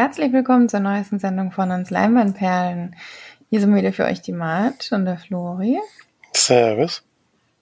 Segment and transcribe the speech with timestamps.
[0.00, 2.96] herzlich willkommen zur neuesten Sendung von uns Leinwandperlen.
[3.50, 5.78] Hier sind wieder für euch die Mart und der Flori.
[6.32, 7.02] Servus.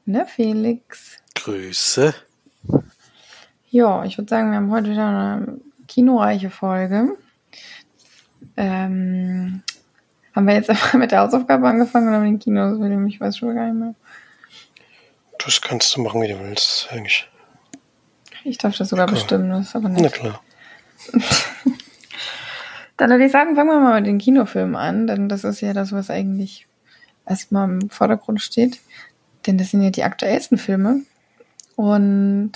[0.06, 1.16] Und der Felix.
[1.34, 2.14] Grüße.
[3.70, 7.16] Ja, ich würde sagen, wir haben heute wieder eine kinoreiche Folge.
[8.56, 9.64] Ähm,
[10.32, 12.78] haben wir jetzt einfach mit der Hausaufgabe angefangen oder mit den Kinos?
[13.08, 13.94] Ich weiß schon gar nicht mehr.
[15.44, 17.28] Das kannst du machen, wie du willst, eigentlich.
[18.44, 19.18] Ich darf das sogar klar.
[19.18, 20.02] bestimmen, das ist aber nicht.
[20.02, 20.40] Na klar.
[22.98, 25.72] Dann würde ich sagen, fangen wir mal mit den Kinofilmen an, denn das ist ja
[25.72, 26.66] das, was eigentlich
[27.26, 28.80] erstmal im Vordergrund steht.
[29.46, 31.02] Denn das sind ja die aktuellsten Filme.
[31.76, 32.52] Und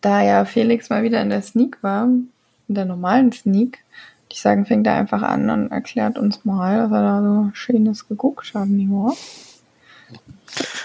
[0.00, 4.40] da ja Felix mal wieder in der Sneak war, in der normalen Sneak, würde ich
[4.40, 8.52] sagen, fängt er einfach an und erklärt uns mal, was er da so Schönes geguckt
[8.66, 9.14] nicht wahr?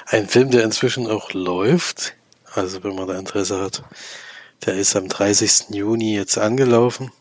[0.05, 2.13] Ein Film, der inzwischen auch läuft,
[2.53, 3.83] also wenn man da Interesse hat,
[4.65, 5.69] der ist am 30.
[5.71, 7.11] Juni jetzt angelaufen.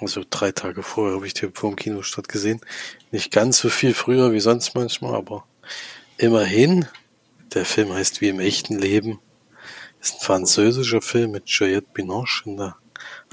[0.00, 2.60] Also drei Tage vorher habe ich den vor dem Kinostart gesehen.
[3.10, 5.46] Nicht ganz so viel früher wie sonst manchmal, aber
[6.18, 6.86] immerhin.
[7.54, 9.20] Der Film heißt Wie im echten Leben.
[10.00, 12.76] Ist ein französischer Film mit Juliette Binoche in der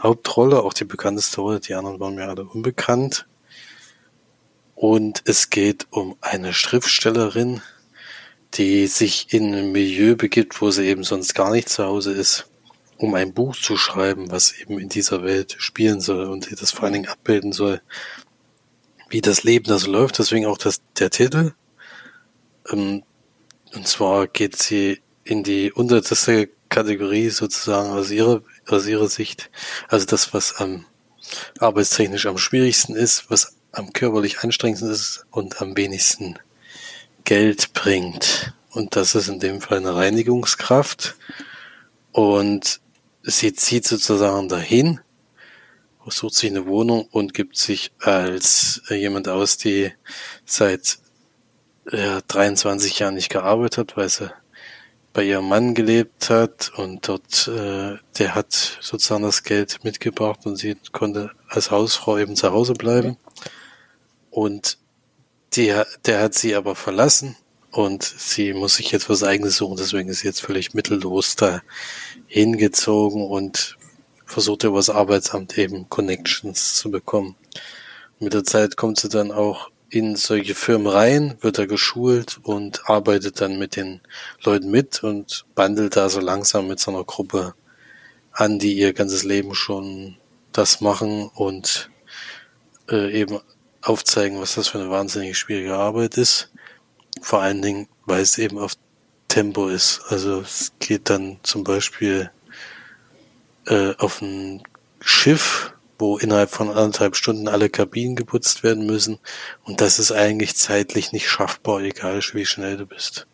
[0.02, 1.59] Hauptrolle, auch die bekannteste Rolle.
[1.59, 3.28] Die anderen waren mir alle unbekannt.
[4.75, 7.61] Und es geht um eine Schriftstellerin,
[8.53, 12.47] die sich in ein Milieu begibt, wo sie eben sonst gar nicht zu Hause ist
[12.97, 16.86] um ein Buch zu schreiben, was eben in dieser Welt spielen soll und das vor
[16.86, 17.81] allen Dingen abbilden soll,
[19.09, 20.19] wie das Leben da so läuft.
[20.19, 21.53] Deswegen auch das, der Titel.
[22.72, 23.03] Ähm,
[23.73, 29.50] und zwar geht sie in die unterste Kategorie sozusagen aus ihrer, aus ihrer Sicht.
[29.88, 30.85] Also das, was am
[31.59, 36.38] arbeitstechnisch am schwierigsten ist, was am körperlich anstrengendsten ist und am wenigsten
[37.23, 38.53] Geld bringt.
[38.72, 41.16] Und das ist in dem Fall eine Reinigungskraft.
[42.12, 42.81] Und
[43.23, 45.00] sie zieht sozusagen dahin,
[46.07, 49.94] sucht sich eine Wohnung und gibt sich als äh, jemand aus, die
[50.45, 51.00] seit
[51.85, 54.31] äh, 23 Jahren nicht gearbeitet hat, weil sie
[55.13, 60.57] bei ihrem Mann gelebt hat und dort, äh, der hat sozusagen das Geld mitgebracht und
[60.57, 63.17] sie konnte als Hausfrau eben zu Hause bleiben.
[64.31, 64.79] Und
[65.53, 65.73] die,
[66.05, 67.38] der hat sie aber verlassen
[67.73, 71.61] und sie muss sich jetzt was eigenes suchen, deswegen ist sie jetzt völlig mittellos da
[72.28, 73.78] hingezogen und
[74.25, 77.35] versucht über das Arbeitsamt eben Connections zu bekommen.
[78.19, 82.88] Mit der Zeit kommt sie dann auch in solche Firmen rein, wird da geschult und
[82.88, 84.01] arbeitet dann mit den
[84.44, 87.55] Leuten mit und bandelt da so langsam mit so einer Gruppe
[88.31, 90.17] an, die ihr ganzes Leben schon
[90.51, 91.90] das machen und
[92.90, 93.40] äh, eben
[93.81, 96.51] aufzeigen, was das für eine wahnsinnig schwierige Arbeit ist.
[97.23, 98.73] Vor allen Dingen, weil es eben auf
[99.29, 100.01] Tempo ist.
[100.09, 102.29] Also es geht dann zum Beispiel
[103.66, 104.61] äh, auf ein
[105.00, 109.19] Schiff, wo innerhalb von anderthalb Stunden alle Kabinen geputzt werden müssen.
[109.63, 113.25] Und das ist eigentlich zeitlich nicht schaffbar, egal wie schnell du bist.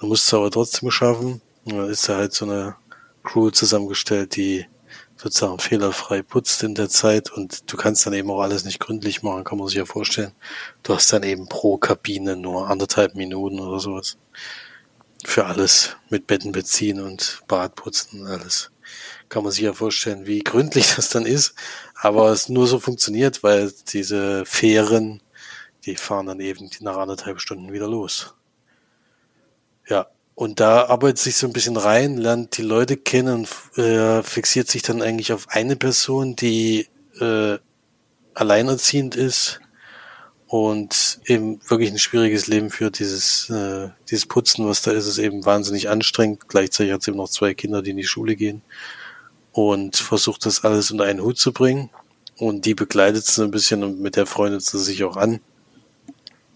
[0.00, 1.42] Du musst es aber trotzdem schaffen.
[1.66, 2.76] Dann ist da halt so eine
[3.24, 4.64] Crew zusammengestellt, die
[5.20, 9.22] sozusagen fehlerfrei putzt in der Zeit und du kannst dann eben auch alles nicht gründlich
[9.22, 10.32] machen, kann man sich ja vorstellen.
[10.84, 14.16] Du hast dann eben pro Kabine nur anderthalb Minuten oder sowas.
[15.24, 18.70] Für alles mit Betten beziehen und Bad putzen und alles.
[19.28, 21.54] Kann man sich ja vorstellen, wie gründlich das dann ist.
[21.94, 25.20] Aber es nur so funktioniert, weil diese Fähren,
[25.84, 28.34] die fahren dann eben nach anderthalb Stunden wieder los.
[29.88, 30.06] Ja,
[30.38, 33.44] und da arbeitet sich so ein bisschen rein, lernt die Leute kennen
[33.74, 36.86] äh, fixiert sich dann eigentlich auf eine Person, die
[37.18, 37.58] äh,
[38.34, 39.58] alleinerziehend ist
[40.46, 43.00] und eben wirklich ein schwieriges Leben führt.
[43.00, 46.48] Dieses, äh, dieses Putzen, was da ist, ist eben wahnsinnig anstrengend.
[46.48, 48.62] Gleichzeitig hat sie eben noch zwei Kinder, die in die Schule gehen
[49.50, 51.90] und versucht das alles unter einen Hut zu bringen.
[52.36, 55.40] Und die begleitet sie ein bisschen und mit der freundet sie sich auch an.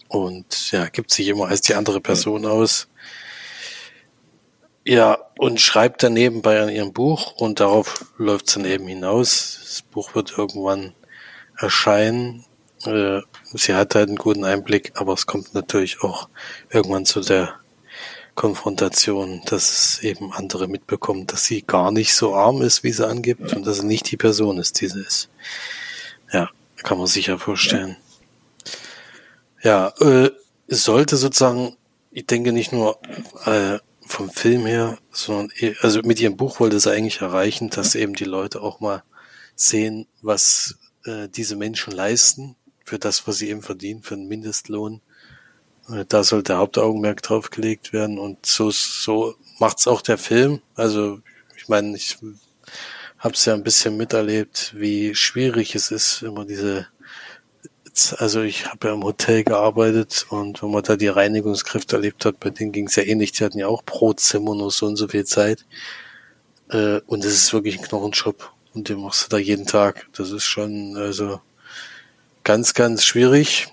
[0.07, 2.87] Und ja, gibt sich immer als die andere Person aus
[4.85, 9.59] ja, und schreibt dann nebenbei an ihrem Buch und darauf läuft es dann eben hinaus.
[9.61, 10.93] Das Buch wird irgendwann
[11.57, 12.45] erscheinen.
[12.85, 13.21] Äh,
[13.53, 16.27] sie hat halt einen guten Einblick, aber es kommt natürlich auch
[16.69, 17.55] irgendwann zu der
[18.35, 23.07] Konfrontation, dass es eben andere mitbekommen, dass sie gar nicht so arm ist, wie sie
[23.07, 25.29] angibt und dass sie nicht die Person ist, die sie ist.
[26.31, 27.95] Ja, kann man sich ja vorstellen.
[29.61, 30.31] Ja, äh,
[30.67, 31.77] sollte sozusagen,
[32.11, 32.99] ich denke nicht nur
[33.45, 33.77] äh,
[34.13, 35.49] vom Film her, sondern
[35.81, 39.03] also mit ihrem Buch wollte sie eigentlich erreichen, dass eben die Leute auch mal
[39.55, 42.55] sehen, was äh, diese Menschen leisten
[42.85, 45.01] für das, was sie eben verdienen, für einen Mindestlohn.
[45.89, 50.61] Äh, da soll der Hauptaugenmerk drauf gelegt werden und so so macht's auch der Film.
[50.75, 51.19] Also
[51.57, 52.17] ich meine, ich
[53.17, 56.87] habe es ja ein bisschen miterlebt, wie schwierig es ist, immer diese
[58.17, 62.39] also ich habe ja im Hotel gearbeitet und wenn man da die Reinigungskräfte erlebt hat,
[62.39, 64.95] bei denen ging es ja ähnlich, die hatten ja auch pro Zimmer nur so und
[64.95, 65.65] so viel Zeit.
[66.69, 70.07] Äh, und es ist wirklich ein Knochenjob und den machst du da jeden Tag.
[70.13, 71.41] Das ist schon also
[72.43, 73.67] ganz, ganz schwierig.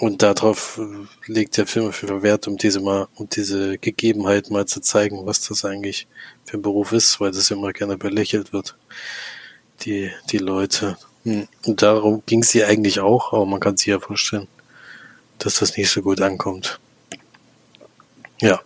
[0.00, 4.66] Und darauf äh, legt der Film viel Wert, um diese mal, um diese Gegebenheit mal
[4.66, 6.08] zu zeigen, was das eigentlich
[6.44, 8.76] für ein Beruf ist, weil das immer gerne belächelt wird.
[9.82, 10.96] Die, die Leute.
[11.24, 11.48] Hm.
[11.66, 14.48] Und darum ging es ihr eigentlich auch, aber man kann sich ja vorstellen,
[15.38, 16.80] dass das nicht so gut ankommt.
[18.40, 18.60] Ja.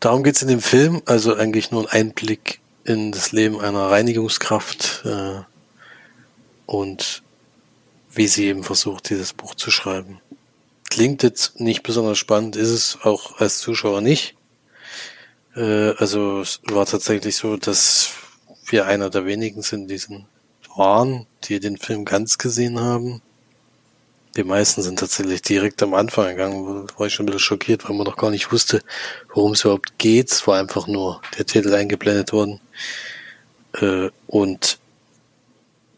[0.00, 5.02] Darum geht's in dem Film, also eigentlich nur ein Einblick in das Leben einer Reinigungskraft
[5.04, 5.40] äh,
[6.66, 7.22] und
[8.12, 10.20] wie sie eben versucht, dieses Buch zu schreiben.
[10.88, 14.36] Klingt jetzt nicht besonders spannend, ist es auch als Zuschauer nicht.
[15.54, 18.10] Äh, also es war tatsächlich so, dass
[18.66, 20.26] wir einer der wenigen sind, diesen
[20.76, 23.22] waren, die den Film ganz gesehen haben.
[24.36, 27.96] Die meisten sind tatsächlich direkt am Anfang gegangen, war ich schon ein bisschen schockiert, weil
[27.96, 28.82] man noch gar nicht wusste,
[29.32, 30.30] worum es überhaupt geht.
[30.30, 32.60] Es war einfach nur der Titel eingeblendet worden.
[33.80, 34.78] Äh, und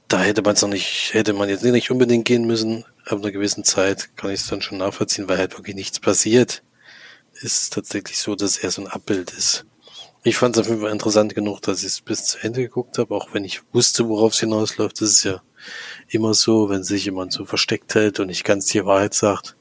[0.07, 2.85] da hätte man es noch nicht, hätte man jetzt nicht unbedingt gehen müssen.
[3.07, 6.63] Ab einer gewissen Zeit kann ich es dann schon nachvollziehen, weil halt wirklich nichts passiert.
[7.41, 9.65] Ist tatsächlich so, dass er so ein Abbild ist.
[10.25, 12.99] Ich fand es auf jeden Fall interessant genug, dass ich es bis zu Ende geguckt
[12.99, 15.00] habe, auch wenn ich wusste, worauf es hinausläuft.
[15.00, 15.41] Das ist ja
[16.09, 19.56] immer so, wenn sich jemand so versteckt hält und nicht ganz die Wahrheit sagt,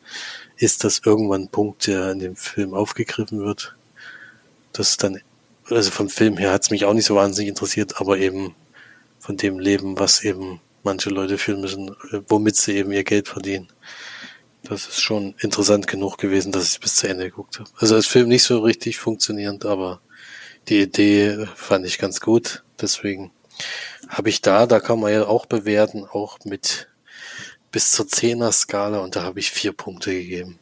[0.58, 3.76] ist das irgendwann ein Punkt, der in dem Film aufgegriffen wird.
[4.74, 5.22] Das dann,
[5.70, 8.56] also vom Film her hat es mich auch nicht so wahnsinnig interessiert, aber eben
[9.20, 11.96] von dem Leben, was eben manche Leute führen müssen,
[12.28, 13.68] womit sie eben ihr Geld verdienen.
[14.64, 17.70] Das ist schon interessant genug gewesen, dass ich bis zu Ende geguckt habe.
[17.78, 20.02] Also als Film nicht so richtig funktionierend, aber
[20.70, 22.64] die Idee fand ich ganz gut.
[22.80, 23.32] Deswegen
[24.10, 26.88] habe ich da, da kann man ja auch bewerten, auch mit
[27.72, 30.60] bis zur Zehner-Skala und da habe ich vier Punkte gegeben.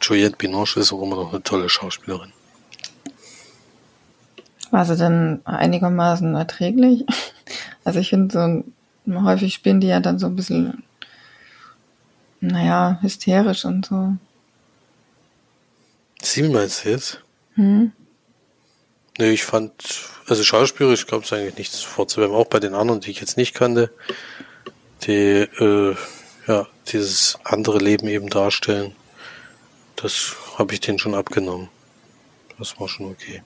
[0.00, 2.32] Juliette Binoche ist auch immer noch eine tolle Schauspielerin.
[4.70, 7.04] War sie denn einigermaßen erträglich?
[7.84, 8.64] Also ich finde
[9.06, 10.84] so, häufig spielen die ja dann so ein bisschen,
[12.40, 14.14] naja, hysterisch und so.
[16.22, 17.20] Sie meinst du jetzt?
[17.54, 17.92] Hm.
[19.18, 19.72] Nee, ich fand,
[20.26, 23.54] also schauspielerisch gab es eigentlich nichts vorzuwerfen, auch bei den anderen, die ich jetzt nicht
[23.54, 23.90] kannte,
[25.02, 25.94] die äh,
[26.46, 28.92] ja dieses andere Leben eben darstellen.
[29.96, 31.68] Das habe ich denen schon abgenommen.
[32.58, 33.42] Das war schon okay.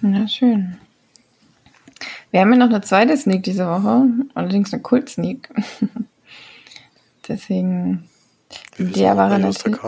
[0.00, 0.78] Na schön.
[2.30, 5.50] Wir haben ja noch eine zweite Sneak diese Woche, allerdings eine Kult-Sneak.
[7.28, 8.08] Deswegen,
[8.78, 9.78] der war natürlich.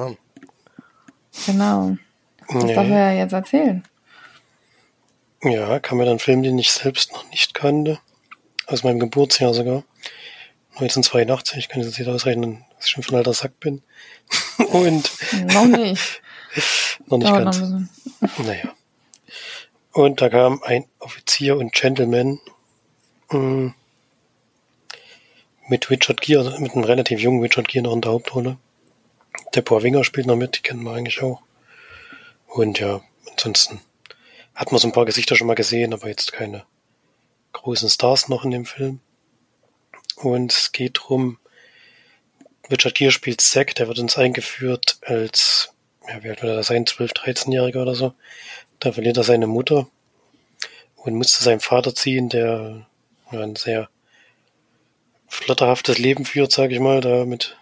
[1.46, 1.96] Genau.
[2.48, 2.74] Das nee.
[2.74, 3.82] darf er ja jetzt erzählen.
[5.42, 7.98] Ja, kam mir dann Film, den ich selbst noch nicht kannte.
[8.66, 9.84] Aus meinem Geburtsjahr sogar.
[10.76, 13.82] 1982, ich kann jetzt nicht ausrechnen, dass ich schon von alter Sack bin.
[14.72, 15.10] Und.
[15.52, 16.22] noch nicht.
[17.06, 17.60] noch nicht Dauert ganz.
[17.60, 18.74] Noch naja.
[19.92, 22.40] Und da kam ein Offizier und Gentleman
[23.30, 23.74] mh, mm,
[25.68, 28.56] mit Richard Gere, mit einem relativ jungen Richard Gere noch in der Hauptrolle.
[29.54, 31.42] Der Winger spielt noch mit, die kennen wir eigentlich auch.
[32.46, 33.80] Und ja, ansonsten
[34.54, 36.64] hat man so ein paar Gesichter schon mal gesehen, aber jetzt keine
[37.52, 39.00] großen Stars noch in dem Film.
[40.16, 41.38] Und es geht drum,
[42.70, 45.72] Richard Gere spielt Zack, der wird uns eingeführt als,
[46.08, 48.14] ja, wie alt wird er sein, 12, 13-Jähriger oder so.
[48.80, 49.88] Da verliert er seine Mutter
[50.96, 52.86] und muss zu seinem Vater ziehen, der
[53.30, 53.88] ein sehr
[55.28, 57.56] flotterhaftes Leben führt, sage ich mal, da mit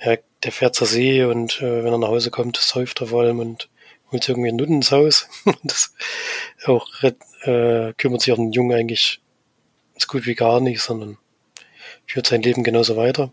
[0.00, 3.22] ja, der fährt zur See und äh, wenn er nach Hause kommt, säuft er vor
[3.22, 3.68] allem und
[4.10, 5.28] holt irgendwie Nutten ins Haus.
[5.64, 5.94] das
[6.66, 9.20] auch äh, kümmert sich auch den Jungen eigentlich
[9.96, 11.18] so gut wie gar nicht, sondern
[12.06, 13.32] führt sein Leben genauso weiter.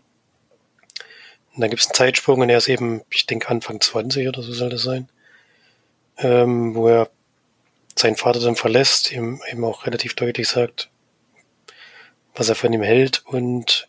[1.54, 4.42] Und dann gibt es einen Zeitsprung und er ist eben, ich denke, Anfang 20 oder
[4.42, 5.08] so soll das sein,
[6.18, 7.10] ähm, wo er
[7.94, 10.88] seinen Vater dann verlässt, ihm eben auch relativ deutlich sagt,
[12.34, 13.88] was er von ihm hält und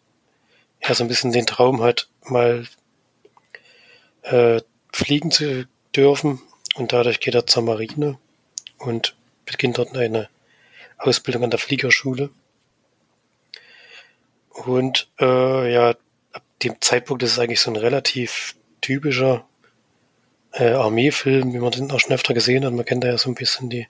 [0.82, 2.68] er so ein bisschen den Traum hat, mal
[4.24, 4.62] äh,
[4.92, 6.42] fliegen zu dürfen.
[6.75, 8.18] Und dadurch geht er zur Marine
[8.80, 9.15] und
[9.46, 10.30] beginnt dort eine
[10.98, 12.30] Ausbildung an der Fliegerschule.
[14.50, 15.96] Und äh, ja,
[16.32, 19.46] ab dem Zeitpunkt ist es eigentlich so ein relativ typischer
[20.51, 22.74] äh, Armeefilm, wie man den auch schon öfter gesehen hat.
[22.74, 23.88] Man kennt da ja so ein bisschen die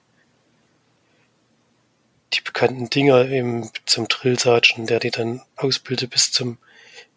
[2.33, 6.57] die bekannten Dinger eben zum Drill Sergeant, der die dann ausbildet bis zum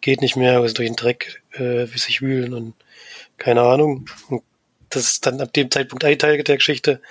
[0.01, 2.73] geht nicht mehr, also durch den Dreck äh, wie sich wühlen und
[3.37, 4.09] keine Ahnung.
[4.29, 4.43] Und
[4.89, 7.01] das ist dann ab dem Zeitpunkt ein Teil der Geschichte.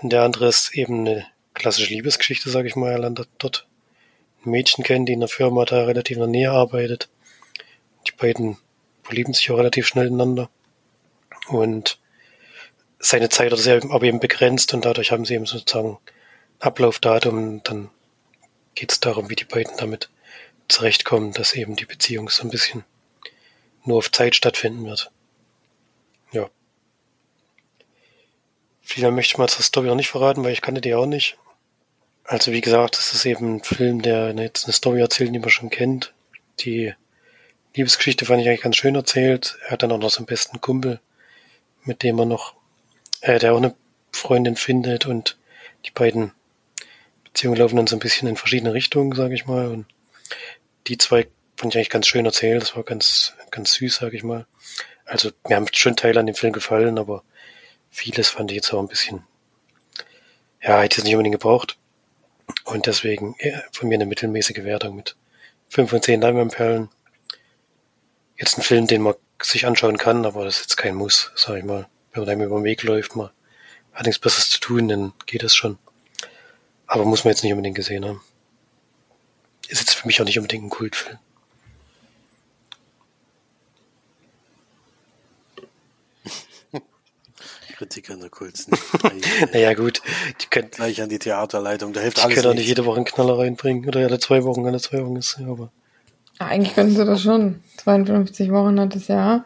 [0.00, 2.92] Und der andere ist eben eine klassische Liebesgeschichte, sage ich mal.
[2.92, 3.66] Er lernt dort
[4.44, 7.08] ein Mädchen kennen, die in der Firma da relativ in der Nähe arbeitet.
[8.06, 8.58] Die beiden
[9.02, 10.50] verlieben sich auch relativ schnell ineinander.
[11.48, 11.98] Und
[12.98, 15.98] seine Zeit ist aber eben begrenzt und dadurch haben sie eben sozusagen
[16.58, 17.62] Ablaufdatum.
[17.62, 17.90] Dann
[18.74, 20.10] geht es darum, wie die beiden damit
[20.74, 22.84] zurechtkommen, dass eben die Beziehung so ein bisschen
[23.84, 25.10] nur auf Zeit stattfinden wird.
[26.32, 26.50] Ja.
[28.82, 31.38] Viel möchte ich mal zur Story noch nicht verraten, weil ich kannte die auch nicht.
[32.24, 35.50] Also wie gesagt, das ist eben ein Film, der jetzt eine Story erzählt, die man
[35.50, 36.14] schon kennt.
[36.60, 36.94] Die
[37.76, 39.58] Liebesgeschichte fand ich eigentlich ganz schön erzählt.
[39.66, 41.00] Er hat dann auch noch seinen besten Kumpel,
[41.84, 42.54] mit dem er noch,
[43.20, 43.74] äh, der auch eine
[44.10, 45.36] Freundin findet und
[45.84, 46.32] die beiden
[47.24, 49.68] Beziehungen laufen dann so ein bisschen in verschiedene Richtungen, sage ich mal.
[49.68, 49.86] Und
[50.86, 52.62] die zwei fand ich eigentlich ganz schön erzählt.
[52.62, 54.46] Das war ganz, ganz süß, sage ich mal.
[55.04, 57.24] Also mir haben schon Teile an dem Film gefallen, aber
[57.90, 59.24] vieles fand ich jetzt auch ein bisschen,
[60.62, 61.78] ja, hätte ich es nicht unbedingt gebraucht.
[62.64, 63.36] Und deswegen
[63.72, 65.16] von mir eine mittelmäßige Wertung mit
[65.68, 66.88] 5 von 10 Leinwandperlen.
[68.36, 71.58] Jetzt ein Film, den man sich anschauen kann, aber das ist jetzt kein Muss, sag
[71.58, 71.86] ich mal.
[72.12, 73.30] Wenn man da über den Weg läuft, man
[73.92, 75.78] hat nichts Besseres zu tun, dann geht das schon.
[76.86, 78.20] Aber muss man jetzt nicht unbedingt gesehen haben.
[79.74, 81.18] Ist jetzt für mich auch nicht unbedingt ein Kultfilm.
[87.72, 88.68] Kritiker in der Kults.
[89.52, 90.00] naja, gut.
[90.40, 91.92] Die können gleich an die Theaterleitung.
[91.92, 92.36] Da hilft die alles.
[92.36, 93.84] können auch nicht jede Woche einen Knaller reinbringen.
[93.88, 95.72] Oder alle zwei Wochen, alle zwei Wochen ist, aber.
[96.38, 97.60] Eigentlich könnten sie das schon.
[97.78, 99.44] 52 Wochen hat das Jahr.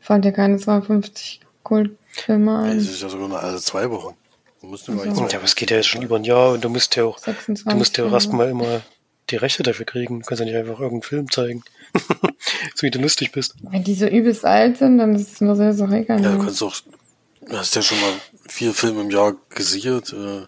[0.00, 2.76] Fand ja keine 52 Kultfilme ein.
[2.76, 4.14] Das ist ja sogar nur alle zwei Wochen.
[4.60, 5.26] Du musst also.
[5.28, 7.18] Ja, aber es geht ja jetzt schon über ein Jahr und du musst ja auch,
[7.20, 8.82] du musst ja auch erstmal immer
[9.30, 10.20] die Rechte dafür kriegen.
[10.20, 11.62] Du kannst ja nicht einfach irgendeinen Film zeigen.
[12.74, 13.54] so wie du lustig bist.
[13.62, 16.22] Wenn die so übelst alt sind, dann ist es nur sehr, sehr egal.
[16.22, 16.74] Ja, du kannst doch
[17.48, 18.10] Du hast ja schon mal
[18.48, 20.12] vier Filme im Jahr gesichert.
[20.12, 20.46] Äh,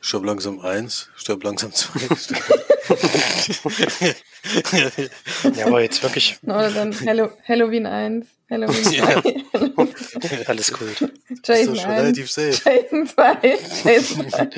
[0.00, 1.98] Stirb langsam eins, stirb langsam zwei.
[5.56, 6.36] ja, aber jetzt wirklich.
[6.42, 8.96] Oder dann Hallo, Halloween 1, Halloween 2.
[8.98, 9.22] Ja.
[10.46, 11.10] Alles gut.
[11.42, 12.50] Jason schon 1, relativ safe.
[12.50, 14.50] Jason 2, Jason 2.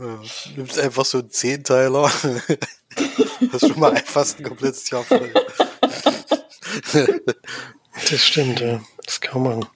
[0.00, 0.18] Ja,
[0.56, 2.04] nimmst einfach so einen Zehnteiler.
[3.52, 5.30] Hast schon mal fast ein komplettes Jahr voll.
[8.10, 8.80] Das stimmt, ja.
[9.04, 9.66] Das kann man.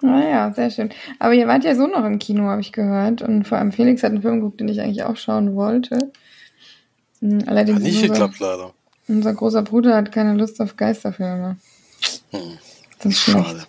[0.00, 0.90] Naja, sehr schön.
[1.18, 3.22] Aber ihr wart ja so noch im Kino, habe ich gehört.
[3.22, 6.10] Und vor allem Felix hat einen Film geguckt, den ich eigentlich auch schauen wollte.
[7.20, 8.74] Hm, Allerdings Hat nicht unser, geklappt, leider.
[9.08, 11.56] unser großer Bruder hat keine Lust auf Geisterfilme.
[12.32, 12.58] Hm.
[12.98, 13.68] Das ist schlecht.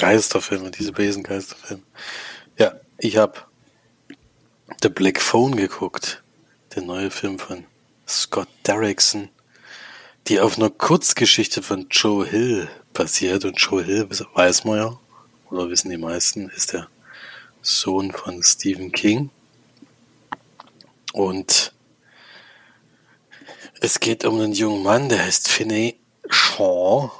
[0.00, 1.82] Geisterfilme, diese Besen-Geisterfilme.
[2.58, 3.40] Ja, ich habe
[4.82, 6.22] The Black Phone geguckt.
[6.74, 7.64] Der neue Film von
[8.06, 9.28] Scott Derrickson
[10.28, 13.44] die auf einer Kurzgeschichte von Joe Hill basiert.
[13.44, 14.98] Und Joe Hill, weiß man ja,
[15.50, 16.88] oder wissen die meisten, ist der
[17.62, 19.30] Sohn von Stephen King.
[21.12, 21.72] Und
[23.80, 27.10] es geht um einen jungen Mann, der heißt Finney Shaw.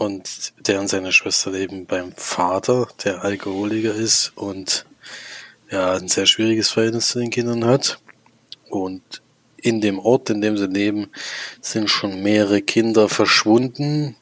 [0.00, 4.86] Und der und seine Schwester leben beim Vater, der Alkoholiker ist und
[5.70, 8.00] ja, ein sehr schwieriges Verhältnis zu den Kindern hat.
[8.70, 9.20] Und
[9.58, 11.10] in dem Ort, in dem sie leben,
[11.60, 14.16] sind schon mehrere Kinder verschwunden,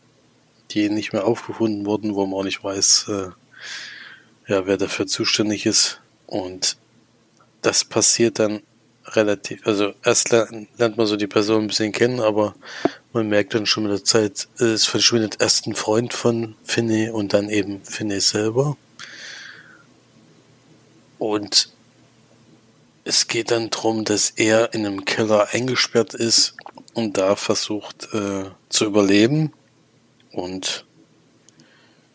[0.72, 5.64] die nicht mehr aufgefunden wurden, wo man auch nicht weiß, äh, ja, wer dafür zuständig
[5.64, 6.00] ist.
[6.26, 6.76] Und
[7.62, 8.62] das passiert dann
[9.16, 12.54] relativ, also erst lernt man so die Person ein bisschen kennen, aber
[13.12, 17.32] man merkt dann schon mit der Zeit, es verschwindet erst ein Freund von Finney und
[17.32, 18.76] dann eben Finney selber.
[21.18, 21.72] Und
[23.04, 26.54] es geht dann darum, dass er in einem Keller eingesperrt ist
[26.94, 29.52] und da versucht äh, zu überleben.
[30.30, 30.84] Und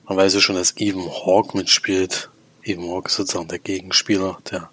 [0.06, 2.30] man weiß ja schon, dass Even Hawk mitspielt.
[2.64, 4.70] Even Hawk ist sozusagen der Gegenspieler, der,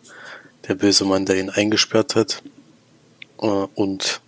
[0.68, 2.42] der böse Mann, der ihn eingesperrt hat.
[3.40, 4.20] Äh, und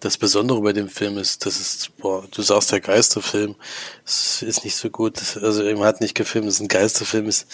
[0.00, 3.56] das Besondere bei dem Film ist, dass es, boah, du sagst der Geisterfilm,
[4.04, 7.46] es ist nicht so gut, also ihm hat nicht gefilmt, es ein Geisterfilm ist,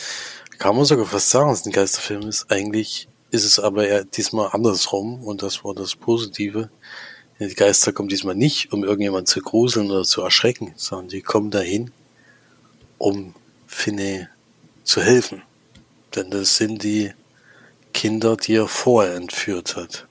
[0.59, 2.51] kann man sogar fast sagen, dass es ein Geisterfilm ist.
[2.51, 6.69] Eigentlich ist es aber eher diesmal andersrum und das war das Positive.
[7.41, 11.51] Die Geister kommen diesmal nicht, um irgendjemand zu gruseln oder zu erschrecken, sondern die kommen
[11.51, 11.91] dahin,
[12.99, 13.35] um
[13.67, 14.29] Finne
[14.85, 15.43] zu helfen.
[16.15, 17.13] Denn das sind die
[17.93, 20.07] Kinder, die er vorher entführt hat.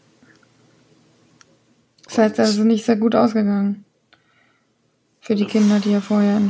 [2.06, 3.86] Das heißt also nicht sehr gut ausgegangen.
[5.22, 6.42] Für die Kinder, die er vorher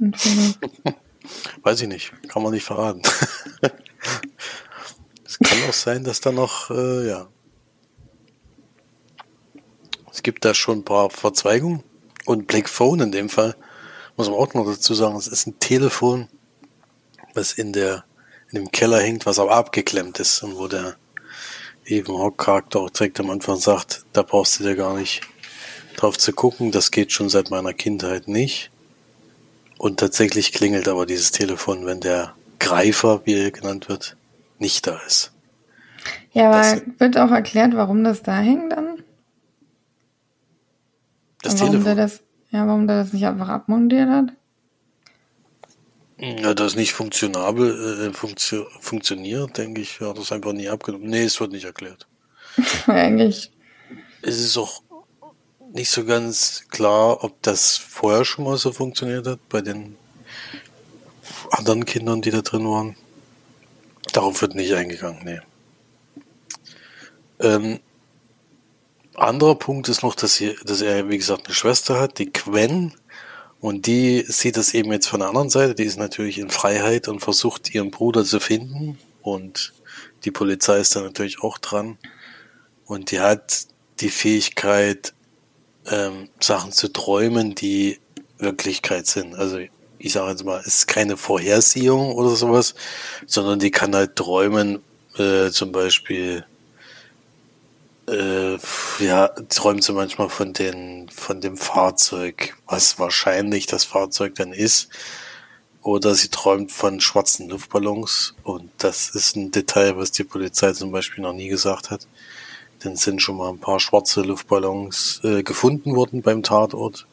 [0.00, 0.94] entführt hat.
[1.62, 3.02] Weiß ich nicht, kann man nicht verraten.
[5.24, 7.28] es kann auch sein, dass da noch, äh, ja.
[10.10, 11.84] Es gibt da schon ein paar Verzweigungen.
[12.24, 13.56] Und Black Phone in dem Fall,
[14.16, 16.28] muss man auch noch dazu sagen, es ist ein Telefon,
[17.34, 18.04] was in der,
[18.52, 20.96] in dem Keller hängt, was aber abgeklemmt ist und wo der
[21.86, 25.22] eben Hauptcharakter auch direkt am Anfang sagt, da brauchst du dir gar nicht
[25.96, 28.70] drauf zu gucken, das geht schon seit meiner Kindheit nicht.
[29.78, 34.16] Und tatsächlich klingelt aber dieses Telefon, wenn der Greifer, wie er genannt wird,
[34.58, 35.32] nicht da ist.
[36.32, 39.02] Ja, aber das, wird auch erklärt, warum das da hängt dann?
[41.42, 41.84] Das warum Telefon.
[41.84, 44.32] Der das, ja, warum der das nicht einfach abmontiert hat?
[46.22, 51.10] Ja, das nicht funktionabel äh, funktio funktioniert, denke ich, ja, das einfach nie abgenommen.
[51.10, 52.06] Nee, es wird nicht erklärt.
[52.86, 53.50] Eigentlich.
[54.22, 54.82] Es ist auch
[55.72, 59.96] nicht so ganz klar, ob das vorher schon mal so funktioniert hat bei den
[61.50, 62.96] anderen Kindern, die da drin waren.
[64.12, 65.40] Darauf wird nicht eingegangen, nee.
[67.40, 67.80] Ähm,
[69.16, 72.94] anderer Punkt ist noch, dass, hier, dass er, wie gesagt, eine Schwester hat, die Quen.
[73.62, 75.76] Und die sieht das eben jetzt von der anderen Seite.
[75.76, 78.98] Die ist natürlich in Freiheit und versucht, ihren Bruder zu finden.
[79.22, 79.72] Und
[80.24, 81.96] die Polizei ist da natürlich auch dran.
[82.86, 83.68] Und die hat
[84.00, 85.14] die Fähigkeit,
[85.86, 88.00] ähm, Sachen zu träumen, die
[88.38, 89.36] Wirklichkeit sind.
[89.36, 89.60] Also
[89.98, 92.74] ich sage jetzt mal, es ist keine Vorhersehung oder sowas,
[93.26, 94.80] sondern die kann halt träumen,
[95.18, 96.44] äh, zum Beispiel,
[98.12, 98.58] äh,
[99.04, 104.88] ja, träumt sie manchmal von den, von dem Fahrzeug, was wahrscheinlich das Fahrzeug dann ist.
[105.82, 108.34] Oder sie träumt von schwarzen Luftballons.
[108.44, 112.06] Und das ist ein Detail, was die Polizei zum Beispiel noch nie gesagt hat.
[112.84, 117.06] Denn sind schon mal ein paar schwarze Luftballons äh, gefunden worden beim Tatort.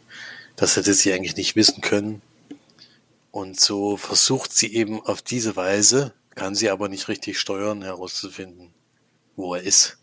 [0.55, 2.21] Das hätte sie eigentlich nicht wissen können.
[3.31, 8.73] Und so versucht sie eben auf diese Weise, kann sie aber nicht richtig steuern, herauszufinden,
[9.35, 9.98] wo er ist.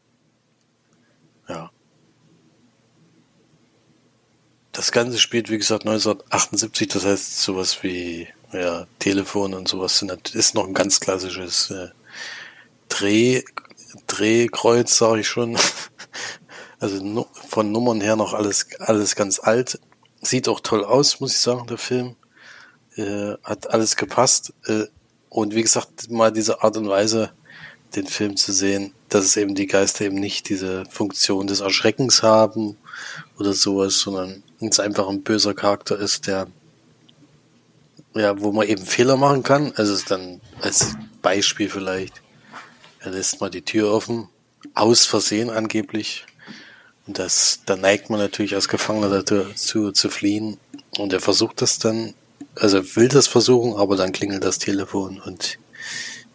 [4.76, 10.54] Das Ganze spielt, wie gesagt, 1978, das heißt sowas wie ja, Telefon und sowas ist
[10.54, 11.88] noch ein ganz klassisches äh,
[12.90, 13.42] Dreh,
[14.06, 15.56] Drehkreuz, sage ich schon.
[16.78, 19.80] Also von Nummern her noch alles, alles ganz alt.
[20.20, 22.16] Sieht auch toll aus, muss ich sagen, der Film.
[22.96, 24.52] Äh, hat alles gepasst.
[24.66, 24.84] Äh,
[25.30, 27.32] und wie gesagt, mal diese Art und Weise,
[27.94, 32.22] den Film zu sehen, dass es eben die Geister eben nicht diese Funktion des Erschreckens
[32.22, 32.76] haben
[33.38, 36.46] oder sowas, sondern es einfach ein böser Charakter ist, der
[38.14, 39.72] ja, wo man eben Fehler machen kann.
[39.76, 42.22] Also dann als Beispiel vielleicht
[43.06, 44.28] er lässt mal die Tür offen,
[44.74, 46.26] aus Versehen angeblich.
[47.06, 50.58] Und das, da neigt man natürlich als Gefangener dazu zu fliehen.
[50.98, 52.14] Und er versucht das dann,
[52.56, 55.58] also will das versuchen, aber dann klingelt das Telefon und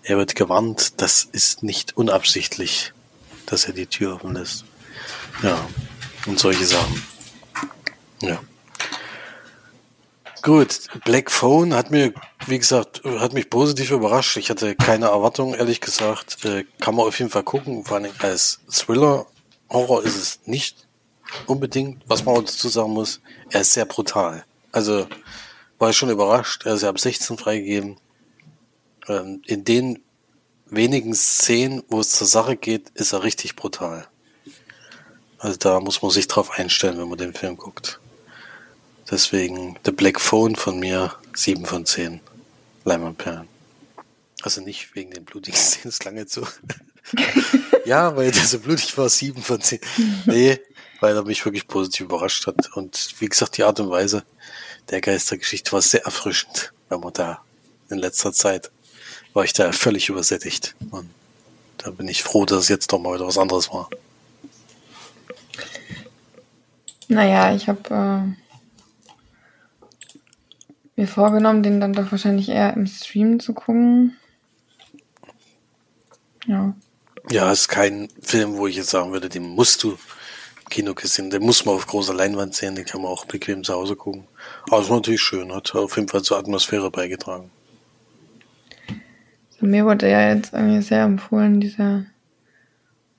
[0.03, 2.93] er wird gewarnt, das ist nicht unabsichtlich,
[3.47, 4.63] dass er die Tür offen lässt.
[5.43, 5.67] Ja,
[6.25, 7.03] und solche Sachen.
[8.21, 8.39] Ja.
[10.41, 12.13] Gut, Black Phone hat mir,
[12.47, 14.37] wie gesagt, hat mich positiv überrascht.
[14.37, 16.43] Ich hatte keine Erwartungen, ehrlich gesagt.
[16.45, 17.85] Äh, kann man auf jeden Fall gucken.
[17.85, 19.27] Vor allem als Thriller,
[19.69, 20.87] Horror ist es nicht
[21.45, 22.01] unbedingt.
[22.07, 24.43] Was man dazu sagen muss, er ist sehr brutal.
[24.71, 25.07] Also
[25.77, 26.65] war ich schon überrascht.
[26.65, 27.97] Er ist ja ab 16 freigegeben.
[29.07, 30.03] Ähm, in den
[30.65, 34.07] wenigen Szenen, wo es zur Sache geht, ist er richtig brutal.
[35.37, 38.00] Also da muss man sich drauf einstellen, wenn man den Film guckt.
[39.11, 42.21] Deswegen The Black Phone von mir 7 von 10
[42.85, 43.47] Leimanperlen.
[44.41, 46.47] Also nicht wegen den blutigen Szenen, klang jetzt so.
[47.85, 49.79] ja, weil der so blutig war, 7 von 10.
[50.25, 50.59] Nee,
[51.01, 52.71] weil er mich wirklich positiv überrascht hat.
[52.75, 54.23] Und wie gesagt, die Art und Weise
[54.89, 57.43] der Geistergeschichte war sehr erfrischend, wenn man da
[57.89, 58.71] in letzter Zeit
[59.33, 60.75] war ich da völlig übersättigt.
[60.91, 61.09] Und
[61.77, 63.89] da bin ich froh, dass es jetzt doch mal wieder was anderes war.
[67.07, 68.40] Naja, ich habe äh,
[70.95, 74.17] mir vorgenommen, den dann doch wahrscheinlich eher im Stream zu gucken.
[76.47, 76.73] Ja.
[77.29, 79.97] Ja, ist kein Film, wo ich jetzt sagen würde, den musst du im
[80.69, 81.29] Kino sehen.
[81.29, 84.25] Den muss man auf großer Leinwand sehen, den kann man auch bequem zu Hause gucken.
[84.67, 87.51] Aber es ist natürlich schön, hat auf jeden Fall zur Atmosphäre beigetragen.
[89.59, 92.05] mir wurde ja jetzt irgendwie sehr empfohlen, dieser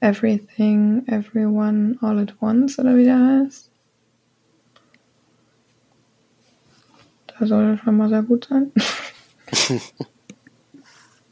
[0.00, 3.71] Everything, Everyone, All at Once, oder wie der heißt.
[7.38, 8.72] Der soll schon mal sehr gut sein.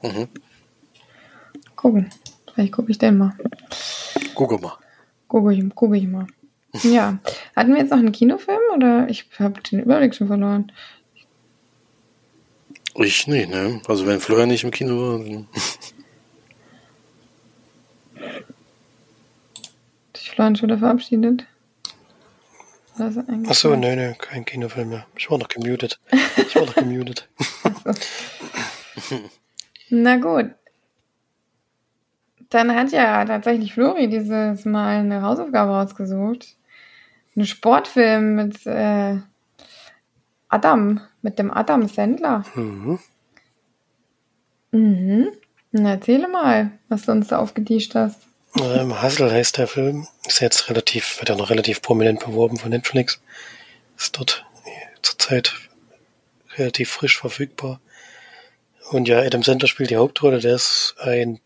[0.02, 0.28] mhm.
[1.76, 2.10] Gucken.
[2.52, 3.36] Vielleicht gucke ich den mal.
[4.34, 4.76] Gucke mal.
[5.28, 6.26] Gucke ich, guck ich mal.
[6.84, 7.18] Ja.
[7.56, 10.70] Hatten wir jetzt noch einen Kinofilm oder ich habe den Überblick schon verloren?
[12.94, 13.80] Ich nicht, ne?
[13.88, 15.18] Also wenn Florian nicht im Kino war.
[15.18, 15.46] Dann
[20.14, 21.46] Florian schon wieder verabschiedet?
[23.00, 25.06] Ach so, nee, nee, kein Kinofilm mehr.
[25.16, 26.00] Ich war noch gemutet.
[26.36, 27.28] Ich war noch gemutet.
[29.90, 30.50] Na gut.
[32.50, 36.56] Dann hat ja tatsächlich Flori dieses Mal eine Hausaufgabe rausgesucht.
[37.36, 39.18] Ein Sportfilm mit äh,
[40.48, 42.44] Adam, mit dem Adam Sandler.
[42.54, 42.98] Mhm.
[44.72, 45.28] Mhm.
[45.72, 48.26] Na, erzähle mal, was du uns da aufgetischt hast.
[48.58, 50.08] Ähm, Hustle heißt der Film.
[50.26, 53.20] Ist jetzt relativ, wird ja noch relativ prominent beworben von Netflix.
[53.96, 54.44] Ist dort
[55.02, 55.54] zurzeit
[56.56, 57.80] relativ frisch verfügbar.
[58.90, 60.40] Und ja, Adam Sandler spielt die Hauptrolle.
[60.40, 61.40] Der ist ein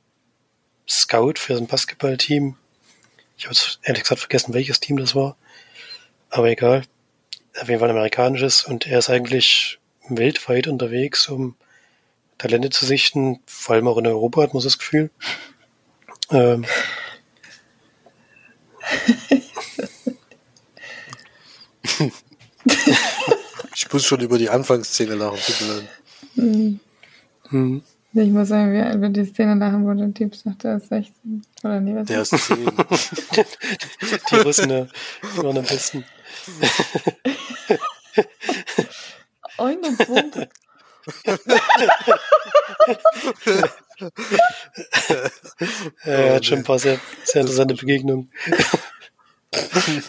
[0.88, 2.56] Scout für ein Basketballteam.
[3.36, 5.36] Ich habe ehrlich gesagt vergessen, welches Team das war.
[6.30, 6.82] Aber egal.
[7.60, 8.64] Auf jeden Fall ein amerikanisches.
[8.64, 11.56] Und er ist eigentlich weltweit unterwegs, um
[12.38, 13.40] Talente zu sichten.
[13.46, 15.10] Vor allem auch in Europa hat man das Gefühl.
[16.30, 16.64] Ähm.
[23.74, 25.38] ich muss schon über die Anfangsszene lachen.
[25.46, 25.88] Bitte.
[26.36, 26.80] Mhm.
[27.50, 27.82] Mhm.
[28.16, 31.44] Ich muss sagen, wie über die Szene lachen, wo der Typ sagt, er ist 16.
[31.64, 32.64] Oder nee, was Der ist 10.
[34.30, 34.88] die Russen
[35.36, 36.04] waren am besten.
[39.58, 40.48] Eine Bombe.
[46.04, 48.30] er hat schon ein paar sehr, sehr interessante Begegnungen.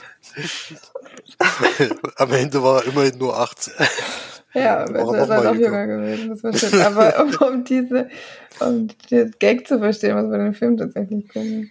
[2.17, 3.73] Am Ende war er immerhin nur 18.
[4.53, 6.81] Ja, besser ist er noch jünger gewesen, das versteht.
[6.81, 8.09] Aber um, um diese,
[8.61, 11.67] um den Gag zu verstehen, was bei dem Film tatsächlich kommt.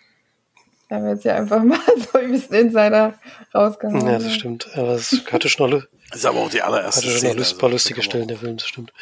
[0.89, 1.79] Da haben wir jetzt ja einfach mal
[2.13, 3.15] so ein bisschen Insider
[3.55, 4.07] rausgehauen.
[4.07, 4.69] Ja, das stimmt.
[4.75, 7.59] Aber es hatte schon noch, das ist aber auch die allererste hatte schon noch ein
[7.59, 8.93] paar lustige Stellen, der Film, das stimmt.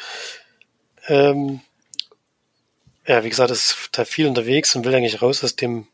[1.07, 1.59] Ähm,
[3.05, 5.87] ja, wie gesagt, ist da viel unterwegs und will eigentlich raus aus dem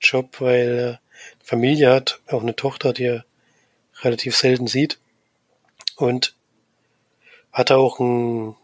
[0.00, 1.00] Job, weil er
[1.42, 3.24] Familie hat, auch eine Tochter, die er
[4.02, 4.98] relativ selten sieht.
[5.96, 6.34] Und
[7.52, 8.56] hat auch einen,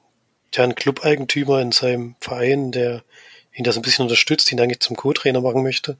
[0.54, 3.02] ja, einen Club-Eigentümer in seinem Verein, der
[3.52, 5.96] ihn das ein bisschen unterstützt, ihn eigentlich zum Co-Trainer machen möchte.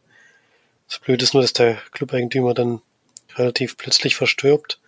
[0.88, 2.81] Das Blöde ist nur, dass der Club-Eigentümer dann
[3.37, 4.81] relativ plötzlich verstirbt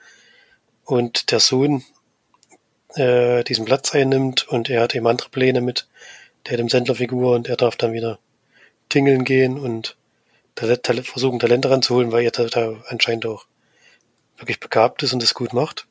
[0.84, 1.84] und der Sohn
[2.94, 5.86] äh, diesen Platz einnimmt und er hat eben andere Pläne mit
[6.46, 8.18] der dem Sendlerfigur und er darf dann wieder
[8.88, 9.96] tingeln gehen und
[11.02, 13.46] versuchen Talente ranzuholen, weil er da, da anscheinend auch
[14.36, 15.86] wirklich begabt ist und das gut macht.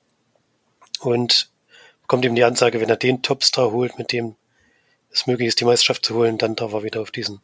[0.99, 1.49] Und
[2.07, 4.35] kommt ihm die Ansage, wenn er den Topstar holt, mit dem
[5.12, 7.38] es möglich ist, die Meisterschaft zu holen, dann darf er wieder auf diesen,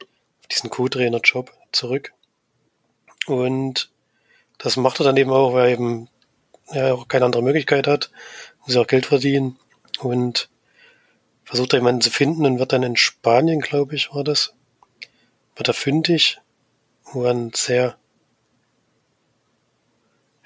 [0.00, 2.12] auf diesen Co-Trainer-Job zurück.
[3.26, 3.90] Und
[4.58, 6.08] das macht er dann eben auch, weil er eben
[6.72, 8.10] ja, auch keine andere Möglichkeit hat,
[8.66, 9.58] muss auch Geld verdienen
[10.00, 10.48] und
[11.52, 14.54] versucht er jemanden zu finden und wird dann in Spanien, glaube ich, war das,
[15.54, 16.40] wird er fündig,
[17.04, 17.98] wo er ein sehr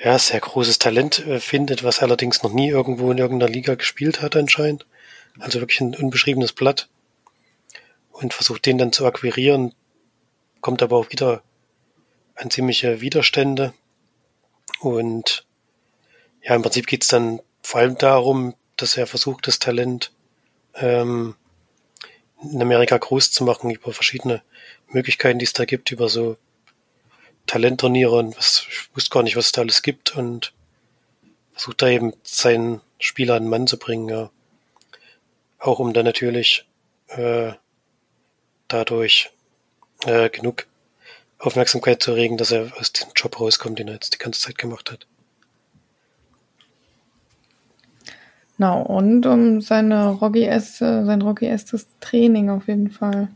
[0.00, 4.20] ja, sehr großes Talent äh, findet, was allerdings noch nie irgendwo in irgendeiner Liga gespielt
[4.20, 4.84] hat anscheinend.
[5.38, 6.88] Also wirklich ein unbeschriebenes Blatt.
[8.10, 9.76] Und versucht den dann zu akquirieren,
[10.60, 11.44] kommt aber auch wieder
[12.34, 13.74] an ziemliche Widerstände.
[14.80, 15.46] Und
[16.42, 20.10] ja, im Prinzip geht's dann vor allem darum, dass er versucht, das Talent
[20.76, 21.34] ähm,
[22.42, 24.42] in Amerika groß zu machen über verschiedene
[24.88, 26.36] Möglichkeiten, die es da gibt, über so
[27.46, 30.52] Talentturniere und was, ich wusste gar nicht, was es da alles gibt und
[31.52, 34.30] versucht da eben seinen Spieler an den Mann zu bringen, ja.
[35.58, 36.66] Auch um dann natürlich
[37.08, 37.52] äh,
[38.68, 39.30] dadurch
[40.04, 40.66] äh, genug
[41.38, 44.58] Aufmerksamkeit zu erregen, dass er aus dem Job rauskommt, den er jetzt die ganze Zeit
[44.58, 45.06] gemacht hat.
[48.58, 53.28] Na, und um seine Rocky sein Rocky-estes Training auf jeden Fall.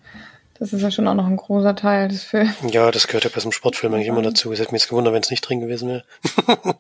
[0.61, 2.55] Das ist ja schon auch noch ein großer Teil des Films.
[2.71, 4.53] Ja, das gehört ja bei so einem Sportfilm eigentlich immer dazu.
[4.53, 6.05] Es hätte mich jetzt gewundert, wenn es nicht drin gewesen wäre.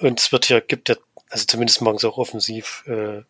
[0.00, 0.96] und es wird ja, gibt ja,
[1.28, 3.22] also zumindest sie auch offensiv, äh,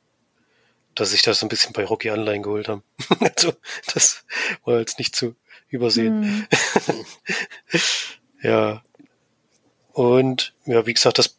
[0.94, 2.84] dass sich das so ein bisschen bei Rocky Anleihen geholt haben.
[3.20, 3.54] also,
[3.92, 4.24] das
[4.64, 5.34] war jetzt nicht zu
[5.68, 6.46] übersehen.
[6.84, 7.80] Hm.
[8.42, 8.82] ja.
[9.92, 11.38] Und, ja, wie gesagt, das,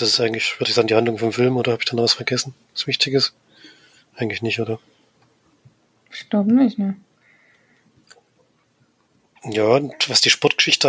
[0.00, 2.14] das ist eigentlich, würde ich sagen, die Handlung vom Film, oder habe ich dann was
[2.14, 2.54] vergessen?
[2.72, 3.34] Was Wichtiges?
[4.14, 4.78] Eigentlich nicht, oder?
[6.12, 6.96] Ich glaube nicht, ne?
[9.44, 10.88] Ja, und was die Sportgeschichte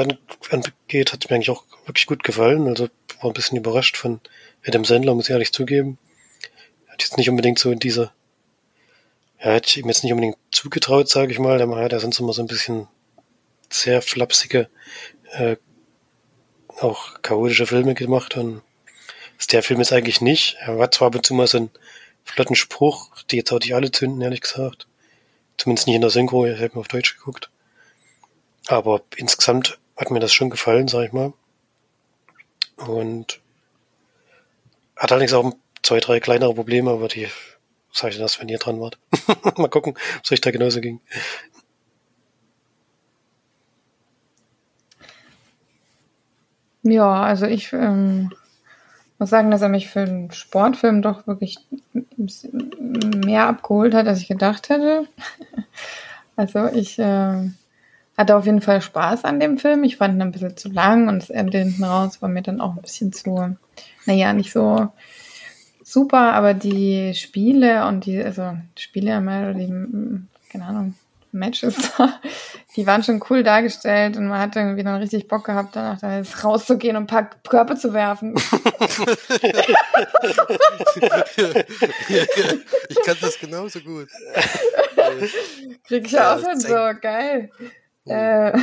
[0.50, 2.68] angeht, hat mir eigentlich auch wirklich gut gefallen.
[2.68, 2.90] Also
[3.22, 4.20] war ein bisschen überrascht von
[4.66, 5.98] Adam Sandler, muss ich ehrlich zugeben.
[6.88, 8.12] Hat jetzt nicht unbedingt so in dieser,
[9.40, 11.58] ja, hätte ich ihm jetzt nicht unbedingt zugetraut, sage ich mal.
[11.58, 12.88] Der hat ja sonst immer so ein bisschen
[13.70, 14.70] sehr flapsige,
[15.32, 15.56] äh,
[16.80, 18.64] auch chaotische Filme gemacht und
[19.42, 20.58] ist der Film jetzt eigentlich nicht.
[20.60, 21.72] Er hat zwar ab und zu mal so einen
[22.24, 24.88] flotten Spruch, die jetzt auch nicht alle zünden, ehrlich gesagt.
[25.58, 27.50] Zumindest nicht in der Synchro, ich habe mir auf Deutsch geguckt.
[28.68, 31.34] Aber insgesamt hat mir das schon gefallen, sag ich mal.
[32.78, 33.42] Und
[34.96, 37.28] hat allerdings auch zwei, drei kleinere Probleme, aber die
[37.92, 39.00] sage ich das, wenn ihr dran wart.
[39.58, 41.02] Mal gucken, ob es euch da genauso ging.
[46.84, 48.32] Ja, also ich ähm,
[49.22, 51.60] muss sagen, dass er mich für einen Sportfilm doch wirklich
[53.24, 55.08] mehr abgeholt hat, als ich gedacht hätte.
[56.38, 57.52] Also ich äh,
[58.18, 59.84] hatte auf jeden Fall Spaß an dem Film.
[59.84, 62.62] Ich fand ihn ein bisschen zu lang und das Ende hinten raus war mir dann
[62.62, 63.58] auch ein bisschen zu,
[64.06, 64.88] naja, nicht so
[65.84, 69.22] super, aber die Spiele und die, also Spiele,
[69.54, 69.68] die,
[70.50, 70.96] keine Ahnung,
[71.34, 71.76] Matches,
[72.76, 76.18] die waren schon cool dargestellt und man hat irgendwie dann richtig Bock gehabt, danach da
[76.18, 78.36] jetzt rauszugehen und ein paar Körper zu werfen.
[82.90, 84.10] ich kann das genauso gut.
[85.88, 87.50] Krieg ich ja, auch schon so, geil.
[88.06, 88.12] Mhm.
[88.12, 88.54] Äh,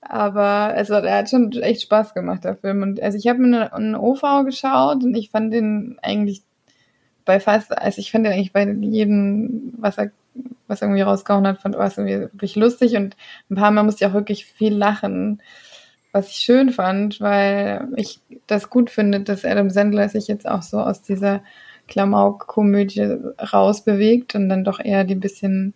[0.00, 2.82] aber also er hat schon echt Spaß gemacht, der Film.
[2.82, 6.42] Und also ich habe mir einen OV geschaut und ich fand den eigentlich
[7.24, 10.10] bei fast, also ich fand den eigentlich bei jedem, was er,
[10.68, 13.16] was irgendwie rausgehauen hat, fand was irgendwie wirklich lustig und
[13.50, 15.42] ein paar Mal musste ich auch wirklich viel lachen,
[16.12, 20.62] was ich schön fand, weil ich das gut finde, dass Adam Sandler sich jetzt auch
[20.62, 21.42] so aus dieser
[21.88, 23.16] Klamauk-Komödie
[23.52, 25.74] rausbewegt und dann doch eher die bisschen,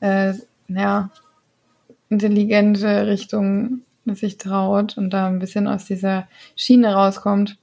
[0.00, 0.34] äh,
[0.68, 1.10] ja,
[2.08, 6.26] intelligente Richtung sich traut und da ein bisschen aus dieser
[6.56, 7.58] Schiene rauskommt,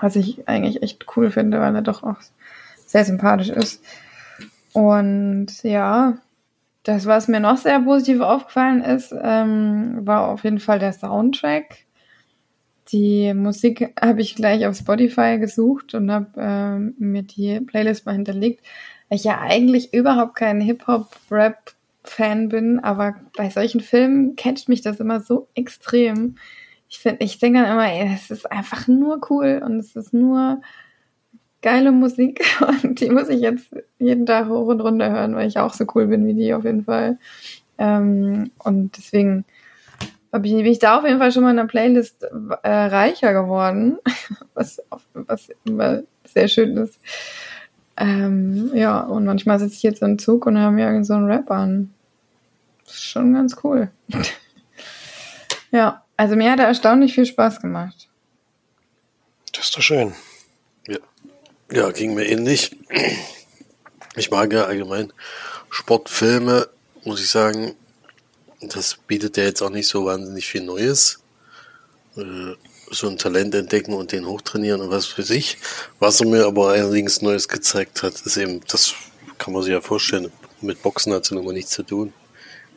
[0.00, 2.16] was ich eigentlich echt cool finde, weil er doch auch
[2.86, 3.82] sehr sympathisch ist.
[4.74, 6.18] Und ja,
[6.82, 11.86] das, was mir noch sehr positiv aufgefallen ist, ähm, war auf jeden Fall der Soundtrack.
[12.88, 18.12] Die Musik habe ich gleich auf Spotify gesucht und habe ähm, mir die Playlist mal
[18.12, 18.64] hinterlegt,
[19.10, 25.00] ich ja eigentlich überhaupt kein Hip-Hop-Rap Fan bin, aber bei solchen Filmen catcht mich das
[25.00, 26.36] immer so extrem.
[26.88, 30.12] Ich finde, ich denke dann immer, ey, es ist einfach nur cool und es ist
[30.12, 30.60] nur
[31.64, 32.44] geile Musik
[32.82, 35.86] und die muss ich jetzt jeden Tag hoch und runter hören, weil ich auch so
[35.94, 37.18] cool bin wie die auf jeden Fall.
[37.78, 39.44] Ähm, und deswegen
[40.30, 42.22] bin ich da auf jeden Fall schon mal in der Playlist
[42.62, 43.98] äh, reicher geworden,
[44.54, 44.80] was,
[45.14, 47.00] was immer sehr schön ist.
[47.96, 51.50] Ähm, ja, und manchmal sitze ich jetzt im Zug und höre mir so einen Rap
[51.50, 51.94] an.
[52.84, 53.90] Das ist schon ganz cool.
[55.70, 58.10] ja, also mir hat er erstaunlich viel Spaß gemacht.
[59.52, 60.12] Das ist doch schön.
[61.72, 62.76] Ja, ging mir ähnlich.
[64.16, 65.12] Ich mag ja allgemein
[65.70, 66.68] Sportfilme,
[67.04, 67.74] muss ich sagen.
[68.60, 71.20] Das bietet ja jetzt auch nicht so wahnsinnig viel Neues.
[72.16, 72.54] Äh,
[72.90, 75.58] so ein Talent entdecken und den hochtrainieren und was für sich.
[75.98, 78.94] Was er mir aber allerdings Neues gezeigt hat, ist eben, das
[79.38, 82.12] kann man sich ja vorstellen, mit Boxen hat es mal nichts zu tun.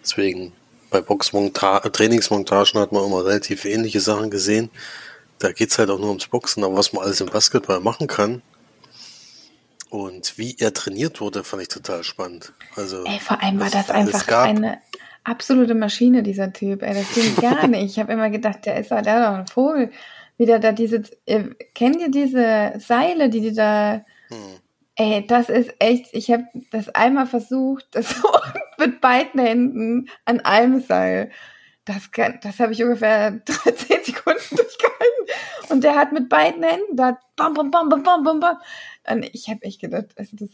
[0.01, 0.53] Deswegen
[0.89, 4.69] bei Trainingsmontagen hat man immer relativ ähnliche Sachen gesehen.
[5.39, 8.41] Da geht's halt auch nur ums Boxen, aber was man alles im Basketball machen kann.
[9.89, 12.53] Und wie er trainiert wurde, fand ich total spannend.
[12.75, 14.79] Also, Ey, vor allem war das einfach eine
[15.23, 16.81] absolute Maschine, dieser Typ.
[16.81, 17.91] Ey, das ging gar nicht.
[17.91, 19.91] Ich habe immer gedacht, der ist, der doch ein Vogel.
[20.37, 24.59] Wieder da diese, äh, kennt ihr diese Seile, die die da, hm.
[24.95, 28.15] ey, das ist echt, ich habe das einmal versucht, das
[28.77, 31.31] mit beiden Händen an einem Seil.
[31.85, 32.09] Das,
[32.41, 35.25] das habe ich ungefähr 13 Sekunden durchgehalten.
[35.69, 38.57] Und der hat mit beiden Händen da bam, bam, bam, bam, bam, bam, bam.
[39.09, 40.49] Und ich habe echt gedacht, also das,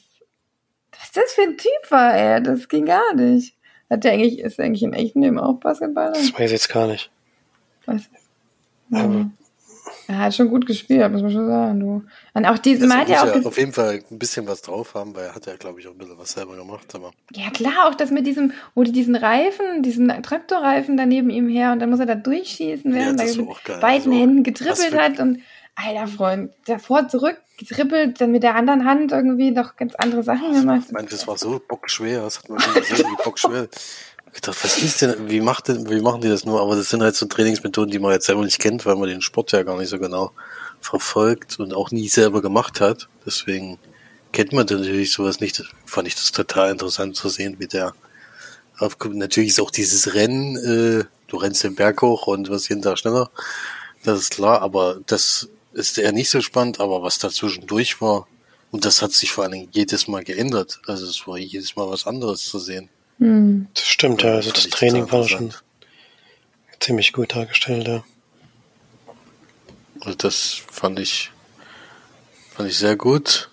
[0.91, 3.55] was das für ein Typ war, ey, das ging gar nicht.
[3.89, 6.13] Hat der eigentlich, ist der eigentlich im echten Leben auch Basketballer?
[6.13, 7.11] Das weiß ich jetzt gar nicht.
[7.85, 8.09] Was?
[8.91, 9.29] Aber
[10.07, 12.03] er hat schon gut gespielt, muss man schon sagen, du.
[12.33, 13.45] Und auch diese Mal hat ja auch.
[13.45, 15.91] auf jeden Fall ein bisschen was drauf haben, weil er hat ja, glaube ich, auch
[15.91, 17.11] ein bisschen was selber gemacht, aber.
[17.33, 21.71] Ja, klar, auch das mit diesem, wo die diesen Reifen, diesen Traktorreifen daneben ihm her
[21.71, 25.19] und dann muss er da durchschießen, während ja, er mit beiden also, Händen getrippelt hat
[25.19, 25.39] und,
[25.75, 30.53] alter Freund, davor zurück getrippelt, dann mit der anderen Hand irgendwie noch ganz andere Sachen
[30.53, 30.85] gemacht.
[30.87, 33.67] Ich meine, das war so bockschwer, das hat man nie gesehen, wie bockschwer.
[34.33, 36.59] Ich dachte, was ist denn, wie macht denn, wie machen die das nur?
[36.61, 39.21] Aber das sind halt so Trainingsmethoden, die man jetzt selber nicht kennt, weil man den
[39.21, 40.31] Sport ja gar nicht so genau
[40.81, 43.07] verfolgt und auch nie selber gemacht hat.
[43.25, 43.77] Deswegen
[44.31, 45.63] kennt man natürlich sowas nicht.
[45.85, 47.93] Fand ich das total interessant zu sehen, wie der
[48.79, 49.15] aufkommt.
[49.15, 52.97] Natürlich ist auch dieses Rennen, äh, du rennst den Berg hoch und wirst jeden Tag
[52.97, 53.29] schneller.
[54.03, 58.27] Das ist klar, aber das ist eher nicht so spannend, aber was dazwischendurch war,
[58.71, 60.81] und das hat sich vor allen Dingen jedes Mal geändert.
[60.87, 62.89] Also es war jedes Mal was anderes zu sehen.
[63.19, 63.67] Hm.
[63.73, 64.33] Das stimmt, ja.
[64.33, 65.53] Also das, das Training war schon
[66.79, 68.03] ziemlich gut dargestellt, ja.
[70.01, 71.31] Also das fand ich,
[72.55, 73.51] fand ich sehr gut.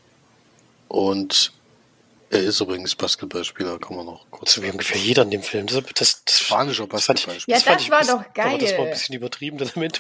[0.88, 1.52] Und
[2.32, 4.52] Er ist übrigens Basketballspieler, kann man noch kurz.
[4.52, 5.66] So wie ungefähr jeder in dem Film.
[5.66, 7.58] Das, das, das Spanischer das Basketballspieler.
[7.58, 8.46] Ja, das ich war doch geil.
[8.50, 9.98] Aber das war ein bisschen übertrieben, dass am Ende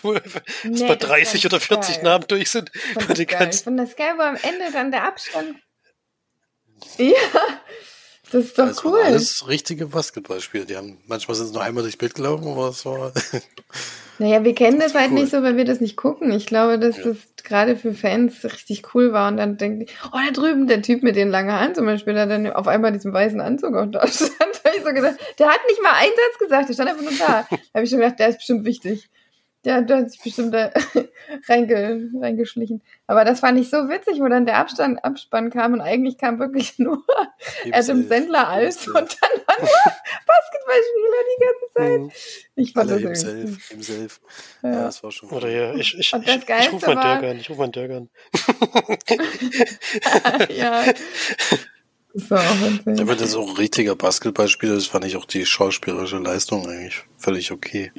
[0.62, 2.04] Nee, bei das 30 fand oder ich 40 geil.
[2.04, 2.70] Namen durch sind.
[2.72, 3.50] Ich fand das geil.
[3.52, 5.56] Ich fand das geil, wo am Ende dann der Abstand.
[6.98, 7.14] Ja,
[8.30, 9.00] das ist doch Das cool.
[9.02, 10.66] alles richtige Basketballspieler.
[10.66, 13.12] Die haben, manchmal sind sie nur einmal durchs Bild gelaufen, aber es war,
[14.20, 15.20] Naja, wir kennen das, Das halt cool.
[15.20, 16.30] nicht so, weil wir das nicht gucken.
[16.32, 17.04] Ich glaube, dass Ja.
[17.04, 19.28] das gerade für Fans richtig cool war.
[19.28, 22.12] Und dann denken die, oh, da drüben der Typ mit den langen Haaren zum Beispiel,
[22.12, 24.30] der dann auf einmal diesen weißen Anzug auch da stand.
[24.62, 27.18] Da ich so gedacht, der hat nicht mal einen Satz gesagt, der stand einfach nur
[27.18, 27.46] da.
[27.50, 29.08] Da habe ich schon gedacht, der ist bestimmt wichtig.
[29.64, 30.70] Der, der hat sich bestimmt da
[31.48, 32.82] reinge, reingeschlichen.
[33.06, 36.38] Aber das fand ich so witzig, wo dann der Abstand, Abspann kam und eigentlich kam
[36.38, 37.04] wirklich nur
[37.70, 39.06] Adam Sandler als und dann
[39.46, 39.92] waren nur
[40.26, 42.00] Basketballspieler die ganze Zeit.
[42.00, 42.10] Mhm.
[42.56, 44.20] Ich fand Alle das irgendwie himself, himself.
[44.62, 44.70] cool.
[44.70, 44.84] Ja, Ja.
[44.86, 47.38] das war schon Oder ja, ich, ich, ich, das ich, rufe mal war- Dirk an,
[47.38, 48.08] ich rufe mal Dirk an.
[50.48, 50.84] ja.
[52.12, 52.42] Das war.
[52.42, 57.04] Ja, wenn das auch ein richtiger Basketballspieler ist, fand ich auch die schauspielerische Leistung eigentlich
[57.18, 57.92] völlig okay.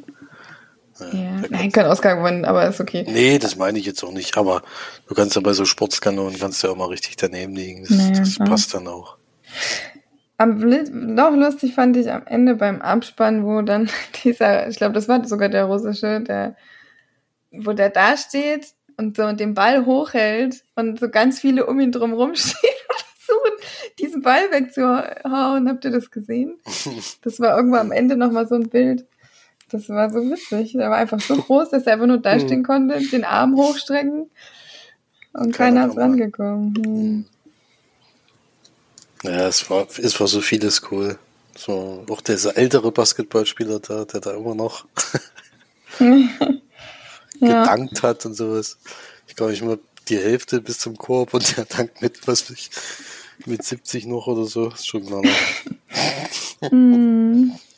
[1.00, 1.42] Ja.
[1.50, 3.04] Nein, kein Oscar gewonnen, aber ist okay.
[3.08, 4.62] Nee, das meine ich jetzt auch nicht, aber
[5.08, 7.82] du kannst ja bei so Sportskanonen kannst ja auch mal richtig daneben liegen.
[7.82, 9.16] Das, Naja, das passt dann auch.
[10.38, 13.88] Am noch lustig fand ich am Ende beim Abspann, wo dann
[14.24, 16.56] dieser, ich glaube, das war sogar der russische, der,
[17.50, 21.92] wo der da steht und so den Ball hochhält und so ganz viele um ihn
[21.92, 25.68] drum rumstehen und versuchen, diesen Ball wegzuhauen.
[25.68, 26.58] Habt ihr das gesehen?
[27.22, 29.06] Das war irgendwo am Ende nochmal so ein Bild.
[29.72, 30.72] Das war so witzig.
[30.72, 34.30] Der war einfach so groß, dass er einfach nur da stehen konnte, den Arm hochstrecken
[35.32, 36.74] und Keiner keiner ist rangekommen.
[36.84, 37.24] Hm.
[39.22, 41.18] Ja, es war, es war so vieles cool.
[41.56, 44.86] So, auch dieser ältere Basketballspieler da, der da immer noch
[45.98, 47.62] Ja.
[47.62, 48.78] gedankt hat und sowas.
[49.26, 52.70] Ich glaube, ich mal die Hälfte bis zum Korb und der dankt mit, was ich,
[53.46, 54.68] mit 70 noch oder so.
[54.68, 55.22] Ist schon klar.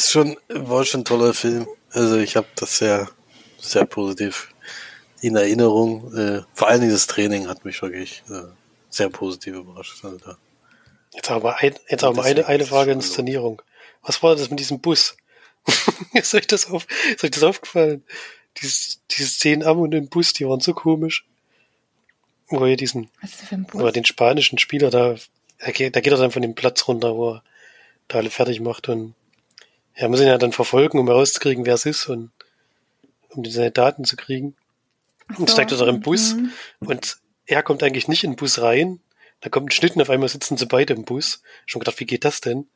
[0.00, 1.68] Ist schon, war schon ein toller Film.
[1.90, 3.10] Also ich habe das sehr,
[3.58, 4.48] sehr positiv
[5.20, 6.16] in Erinnerung.
[6.16, 8.44] Äh, vor allen Dingen das Training hat mich wirklich äh,
[8.88, 10.02] sehr positiv überrascht.
[10.02, 10.38] Also da.
[11.12, 13.60] Jetzt aber, ein, jetzt aber eine, eine Frage schon Inszenierung.
[14.00, 15.18] Was war das mit diesem Bus?
[16.14, 18.02] ist, euch das auf, ist euch das aufgefallen?
[18.56, 21.26] Dieses, diese Szenen am und im Bus, die waren so komisch.
[22.48, 23.92] Wo er diesen, Was ist das für ein oder Bus?
[23.92, 25.16] den spanischen Spieler da,
[25.58, 27.42] da geht, da geht er dann von dem Platz runter, wo er
[28.08, 29.14] da alle fertig macht und
[30.00, 32.30] ja, muss ihn ja dann verfolgen, um herauszukriegen, wer es ist und
[33.28, 34.56] um seine Daten zu kriegen.
[35.36, 36.52] Und So, steigt er da im Bus mhm.
[36.80, 39.00] und er kommt eigentlich nicht in den Bus rein.
[39.40, 41.42] Da kommt ein Schnitt und auf einmal sitzen sie beide im Bus.
[41.66, 42.66] Schon gedacht, wie geht das denn?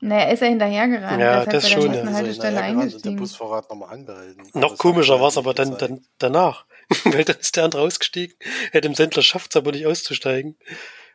[0.00, 1.20] Naja, er ist ja hinterhergerannt.
[1.20, 1.96] Ja, er ist das bei schon, der ja.
[1.96, 3.16] nächsten Haltestelle der eingestiegen.
[3.16, 4.42] Busfahrer hat nochmal angehalten.
[4.54, 6.66] Noch Das komischer hat war es er aber dann, dann danach.
[7.04, 8.36] Weil dann ist der andere ausgestiegen,
[8.72, 10.56] er dem Sendler schafft es aber nicht auszusteigen.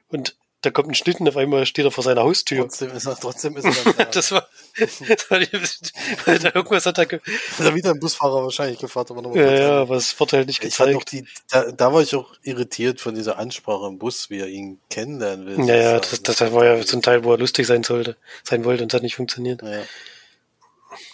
[0.10, 2.62] Und da kommt ein Schnitt und auf einmal steht er vor seiner Haustür.
[2.62, 4.06] Trotzdem ist er, trotzdem ist er da.
[4.06, 4.48] Das war,
[4.80, 5.40] das war
[6.26, 9.40] weil da irgendwas hat er, ge- ist er wieder ein Busfahrer wahrscheinlich gefragt, aber nochmal
[9.40, 11.28] ja, kurz ja, aber es wird halt nicht Ich fand auch gezeigt.
[11.28, 14.80] die, da, da war ich auch irritiert von dieser Ansprache im Bus, wie er ihn
[14.90, 15.66] kennenlernen will.
[15.68, 18.66] Ja, ja, das, das war ja so ein Teil, wo er lustig sein sollte, sein
[18.66, 19.62] wollte und es hat nicht funktioniert.
[19.62, 19.84] Ja.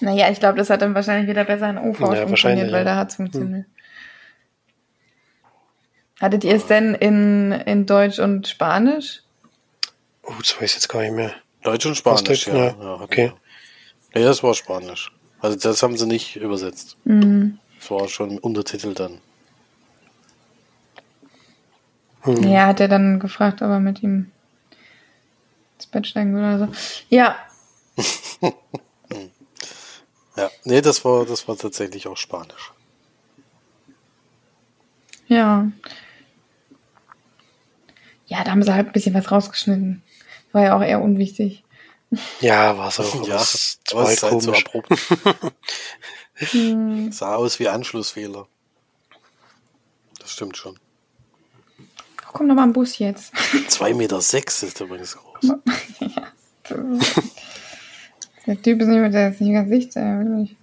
[0.02, 2.80] Naja, ich glaube, das hat dann wahrscheinlich wieder besser in OV Ja, funktioniert, wahrscheinlich, weil
[2.80, 2.84] ja.
[2.84, 3.66] da hat es funktioniert.
[6.20, 9.22] Hattet ihr es denn in, in Deutsch und Spanisch?
[10.30, 11.34] Oh, das weiß ich jetzt gar nicht mehr.
[11.64, 12.56] Deutsch und Spanisch, Deutsch, ja.
[12.56, 13.34] ja, ja okay.
[14.12, 14.22] wir.
[14.22, 15.12] Ja, das war Spanisch.
[15.40, 16.98] Also das haben sie nicht übersetzt.
[17.04, 17.60] Mhm.
[17.80, 19.20] Das war schon Untertitel dann.
[22.22, 22.36] Hm.
[22.36, 24.32] Naja, hat er dann gefragt, ob er mit ihm
[25.76, 26.68] ins Bett steigen will oder so.
[27.10, 27.36] Ja,
[30.40, 32.72] Ja, nee, das war, das war tatsächlich auch Spanisch.
[35.28, 35.70] ja.
[38.28, 40.04] Ja, da haben sie halt ein bisschen was rausgeschnitten.
[40.52, 41.64] War ja auch eher unwichtig.
[42.42, 43.28] Ja, war es auch.
[43.28, 43.54] Ja, es
[43.86, 44.66] ist halt so komisch.
[44.66, 44.90] abrupt.
[46.36, 47.12] Hm.
[47.12, 48.48] Sah aus wie Anschlussfehler.
[50.20, 50.76] Das stimmt schon.
[51.80, 53.34] Oh, komm noch mal ein Bus jetzt.
[53.70, 55.54] 2,6 Meter sechs ist übrigens groß.
[58.48, 59.96] Der Typ ist nicht, mit- der ist nicht ganz dicht.
[59.96, 60.56] Der, ist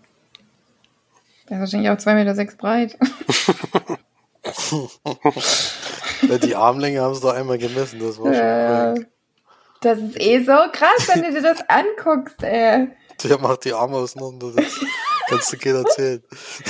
[1.60, 2.98] wahrscheinlich auch 2,6 Meter sechs breit.
[6.42, 8.92] Die Armlänge haben sie doch einmal gemessen, das war schon Ja.
[8.94, 9.10] korrekt.
[9.80, 12.88] Das ist eh so krass, wenn du dir das anguckst, ey.
[13.24, 14.80] Der macht die Arme auseinander, das
[15.28, 16.22] kannst du keiner erzählen.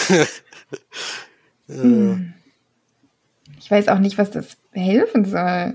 [1.69, 2.19] ja.
[3.59, 5.75] Ich weiß auch nicht, was das helfen soll.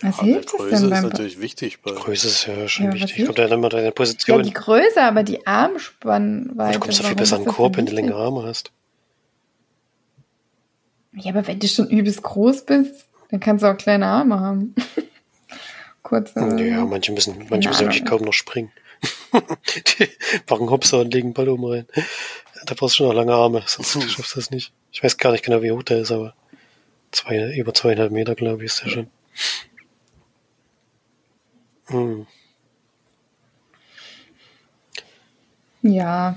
[0.00, 1.90] Was Ja, hilft das Größe denn ist beim- natürlich wichtig bei.
[1.92, 3.26] Größe ist ja schon Ja, wichtig.
[3.26, 4.42] Kommt ja dann immer deine Ja, Position.
[4.42, 6.72] die Größe, aber die Armspannweite.
[6.78, 8.72] du kommst ja viel besser ist an den das Korb, wenn du längere Arme hast.
[11.12, 14.74] Ja, aber wenn du schon übelst groß bist, Dann kannst du auch kleine Arme haben.
[16.02, 16.38] Kurze.
[16.62, 18.70] Ja, manche müssen, manche müssen wirklich kaum noch springen.
[19.32, 20.08] Die
[20.50, 21.86] machen Hopser und legen Ball oben rein.
[22.66, 24.74] Da brauchst du schon noch lange Arme, sonst schaffst du das nicht.
[24.92, 26.34] Ich weiß gar nicht genau, wie hoch der ist, aber
[27.10, 29.06] zwei, über zweieinhalb Meter, glaube ich, ist der schon.
[31.86, 32.26] Hm.
[35.80, 36.34] Ja.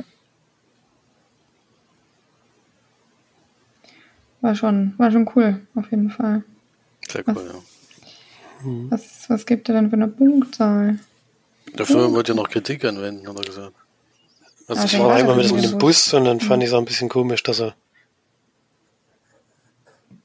[4.39, 6.45] War schon, war schon cool, auf jeden Fall.
[7.11, 7.61] Sehr cool, ja.
[8.89, 10.99] Was, was gibt er denn für eine Punktzahl?
[11.75, 13.75] Film wollte ja noch Kritik anwenden, hat er gesagt.
[14.67, 15.77] Also Ah, ich war einmal mit nicht dem.
[15.77, 17.75] Bus und dann fand ich es auch ein bisschen komisch, dass er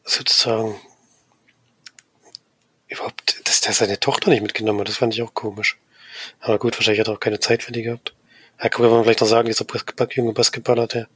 [0.05, 0.77] sozusagen
[2.89, 5.79] überhaupt, dass der seine Tochter nicht mitgenommen hat, das fand ich auch komisch.
[6.41, 8.15] Aber gut, wahrscheinlich hat er auch keine Zeit für die gehabt.
[8.63, 11.09] Ja, kann man vielleicht noch sagen, dieser Basketball, junge Basketballer, der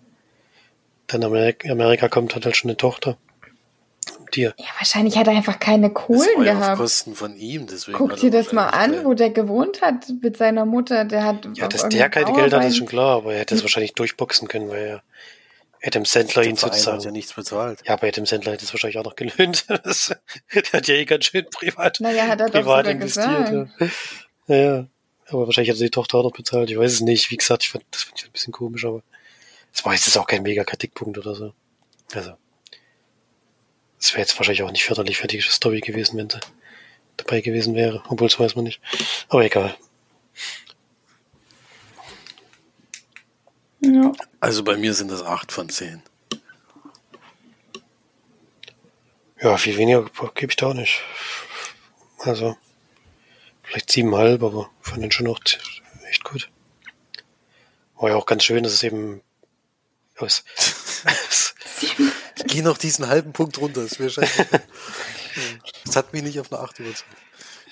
[1.07, 3.17] dann in Amerika, Amerika kommt, hat halt schon eine Tochter.
[4.35, 6.79] Die, Ja, wahrscheinlich hat er einfach keine Kohlen ja auf gehabt.
[6.79, 7.97] Kosten von ihm, deswegen.
[7.99, 11.05] Guck dir das mal an, wo der gewohnt hat mit seiner Mutter.
[11.05, 13.63] Der hat ja, dass der keine Geld hat, ist schon klar, aber er hätte es
[13.63, 15.03] wahrscheinlich durchboxen können, weil er
[15.87, 17.81] Adam Sandler ihn sozusagen hat ja nichts bezahlt.
[17.87, 19.67] Ja, bei Adam Sandler hätte es wahrscheinlich auch noch gelöhnt.
[19.85, 20.15] Das,
[20.55, 23.51] der hat ja eh ganz schön privat, Naja, hat er doch privat sogar investiert.
[23.51, 23.93] gesagt.
[24.49, 24.57] Ja.
[24.57, 24.87] ja.
[25.29, 26.71] Aber wahrscheinlich hat er die Tochter auch noch bezahlt.
[26.71, 27.31] Ich weiß es nicht.
[27.31, 29.03] Wie gesagt, ich fand, das fand ich ein bisschen komisch, aber
[29.73, 31.53] es war jetzt auch kein mega Kritikpunkt oder so.
[32.15, 32.33] Also,
[34.05, 36.39] es wäre jetzt wahrscheinlich auch nicht förderlich für die Story gewesen, wenn sie
[37.17, 38.03] dabei gewesen wäre.
[38.09, 38.81] Obwohl, das weiß man nicht.
[39.29, 39.75] Aber egal.
[43.81, 44.13] Ja.
[44.41, 46.03] Also bei mir sind das acht von zehn.
[49.41, 51.01] Ja, viel weniger gebe ich da auch nicht.
[52.19, 52.59] Also,
[53.63, 55.41] vielleicht siebeneinhalb, aber fand den schon noch
[56.11, 56.51] echt gut.
[57.97, 59.23] War ja auch ganz schön, dass es eben
[60.19, 60.45] aus.
[62.49, 64.47] Geh noch diesen halben Punkt runter, das wäre scheiße.
[65.85, 67.11] Das hat mich nicht auf eine 8 überzeugt.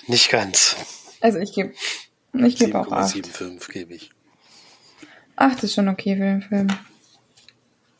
[0.07, 0.77] nicht ganz.
[1.21, 1.73] Also ich gebe
[2.35, 3.15] ich geb auch 8.
[3.15, 4.11] 7,75 gebe ich.
[5.37, 6.69] 8 ist schon okay für den Film.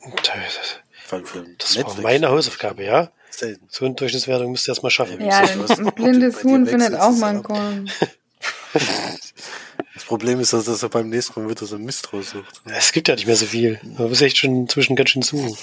[0.05, 2.03] Das, für das war Netflix.
[2.03, 3.13] meine Hausaufgabe, ja?
[3.31, 3.67] Selten.
[3.71, 5.21] So eine Durchschnittswertung müsst ihr erstmal schaffen.
[5.21, 7.43] Ja, ein, ein blindes Huhn findet auch mal einen.
[7.43, 7.91] Korn.
[9.95, 12.63] Das Problem ist, dass er beim nächsten Mal wieder so einen Mist raussucht.
[12.65, 13.79] Es gibt ja nicht mehr so viel.
[13.85, 15.57] Man muss echt schon inzwischen ganz schön suchen.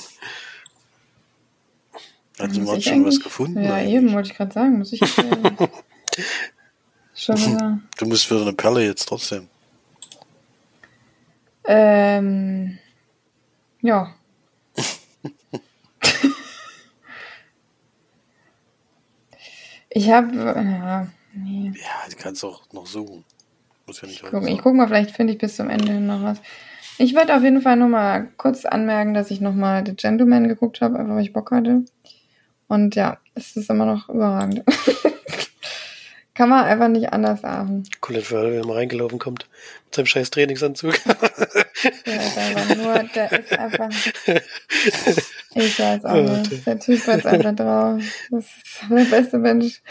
[2.39, 3.61] Hat jemand ich schon was gefunden?
[3.61, 3.95] Ja, eigentlich?
[3.95, 4.77] eben, wollte ich gerade sagen.
[4.77, 5.67] Muss ich äh,
[7.13, 7.79] schon wieder.
[7.97, 9.47] Du musst für eine Perle jetzt trotzdem.
[11.65, 12.79] Ähm,
[13.81, 14.15] ja.
[19.89, 21.73] ich habe, ja, nee.
[21.75, 23.25] Ja, die kannst du auch noch suchen.
[23.85, 26.07] Muss ja nicht Guck, alles ich guck mal, vielleicht finde ich bis zum Ende hin
[26.07, 26.41] noch was.
[26.97, 30.81] Ich wollte auf jeden Fall nur mal kurz anmerken, dass ich nochmal The Gentleman geguckt
[30.81, 31.85] habe, einfach weil ich Bock hatte.
[32.69, 34.63] Und ja, es ist immer noch überragend.
[36.33, 37.83] Kann man einfach nicht anders sagen.
[37.99, 39.49] Colin Farrell, wenn er mal reingelaufen kommt,
[39.85, 40.93] mit seinem scheiß Trainingsanzug.
[42.05, 43.89] Der ist einfach nur, der ist einfach.
[45.55, 46.65] Ich weiß auch Oh, nicht.
[46.65, 48.01] Der Typ hat einfach drauf.
[48.31, 49.81] Das ist der beste Mensch.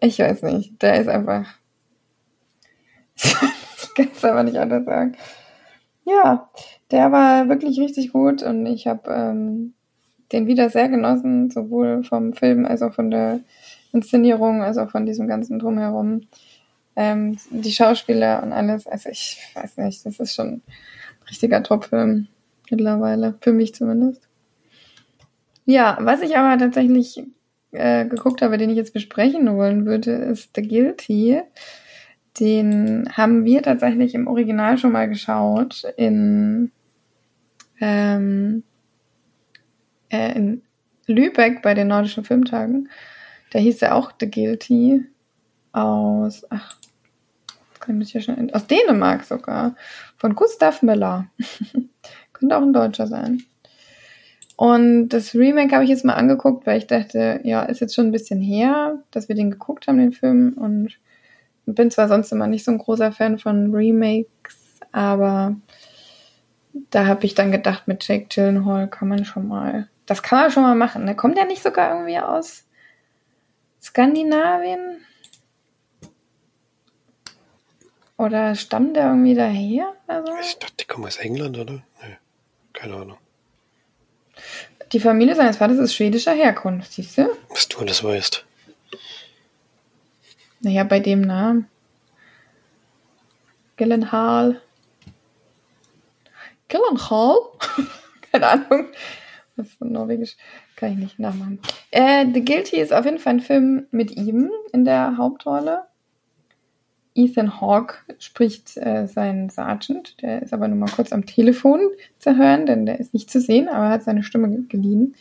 [0.00, 0.80] Ich weiß nicht.
[0.80, 1.46] Der ist einfach.
[3.16, 5.16] Ich kann es aber nicht anders sagen.
[6.04, 6.50] Ja,
[6.92, 9.74] der war wirklich richtig gut und ich habe ähm,
[10.32, 13.40] den wieder sehr genossen, sowohl vom Film als auch von der
[13.92, 16.22] Inszenierung, als auch von diesem ganzen Drumherum.
[16.96, 18.86] Ähm, die Schauspieler und alles.
[18.86, 20.62] Also ich weiß nicht, das ist schon ein
[21.28, 22.28] richtiger Top-Film
[22.70, 24.28] mittlerweile, für mich zumindest.
[25.66, 27.22] Ja, was ich aber tatsächlich
[27.72, 31.42] äh, geguckt habe, den ich jetzt besprechen wollen würde, ist The Guilty.
[32.38, 36.70] Den haben wir tatsächlich im Original schon mal geschaut in,
[37.80, 38.62] ähm,
[40.10, 40.62] äh, in
[41.06, 42.88] Lübeck bei den Nordischen Filmtagen.
[43.52, 45.04] Da hieß er auch The Guilty
[45.72, 46.76] aus, ach,
[47.80, 49.74] kann ich ja schon, aus Dänemark sogar,
[50.16, 51.26] von Gustav Müller.
[52.32, 53.42] Könnte auch ein Deutscher sein.
[54.56, 58.08] Und das Remake habe ich jetzt mal angeguckt, weil ich dachte, ja, ist jetzt schon
[58.08, 60.52] ein bisschen her, dass wir den geguckt haben, den Film.
[60.52, 60.98] Und
[61.64, 65.56] bin zwar sonst immer nicht so ein großer Fan von Remakes, aber
[66.90, 70.50] da habe ich dann gedacht, mit Jake Gyllenhaal kann man schon mal, das kann man
[70.50, 71.04] schon mal machen.
[71.04, 71.14] Ne?
[71.14, 72.64] Kommt der nicht sogar irgendwie aus
[73.80, 75.06] Skandinavien?
[78.16, 79.94] Oder stammt der irgendwie daher?
[80.08, 80.32] Also?
[80.40, 81.74] Ich dachte, die kommen aus England, oder?
[81.74, 82.16] Nee,
[82.72, 83.18] keine Ahnung.
[84.90, 87.30] Die Familie seines Vaters ist schwedischer Herkunft, siehst du?
[87.48, 88.44] Was du alles weißt.
[90.58, 91.70] Naja, bei dem Namen.
[93.76, 94.60] Gyllenhaal.
[96.66, 97.42] Gyllenhaal?
[98.32, 98.88] Keine Ahnung.
[99.60, 100.36] Was ist Norwegisch?
[100.76, 101.60] kann ich nicht nachmachen.
[101.90, 105.84] Äh, The Guilty ist auf jeden Fall ein Film mit ihm in der Hauptrolle.
[107.14, 110.20] Ethan Hawke spricht äh, seinen Sergeant.
[110.22, 111.80] Der ist aber nur mal kurz am Telefon
[112.18, 115.14] zu hören, denn der ist nicht zu sehen, aber er hat seine Stimme geliehen.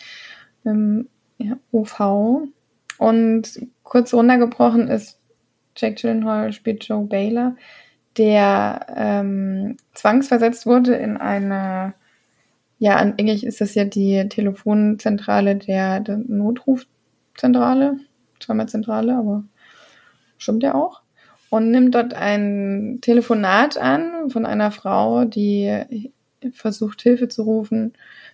[0.66, 2.48] Ähm, ja, OV.
[2.98, 5.20] Und kurz runtergebrochen ist
[5.76, 7.56] Jack Gyllenhaal spielt Joe Baylor,
[8.18, 11.94] der ähm, zwangsversetzt wurde in eine,
[12.80, 18.00] ja, eigentlich ist das ja die Telefonzentrale der, der Notrufzentrale,
[18.40, 19.44] zweimal Zentrale, aber
[20.38, 21.02] stimmt ja auch
[21.50, 26.12] und nimmt dort ein Telefonat an von einer Frau, die
[26.54, 27.94] versucht Hilfe zu rufen,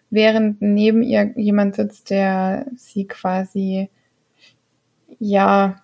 [0.09, 3.89] während neben ihr jemand sitzt, der sie quasi
[5.17, 5.81] ja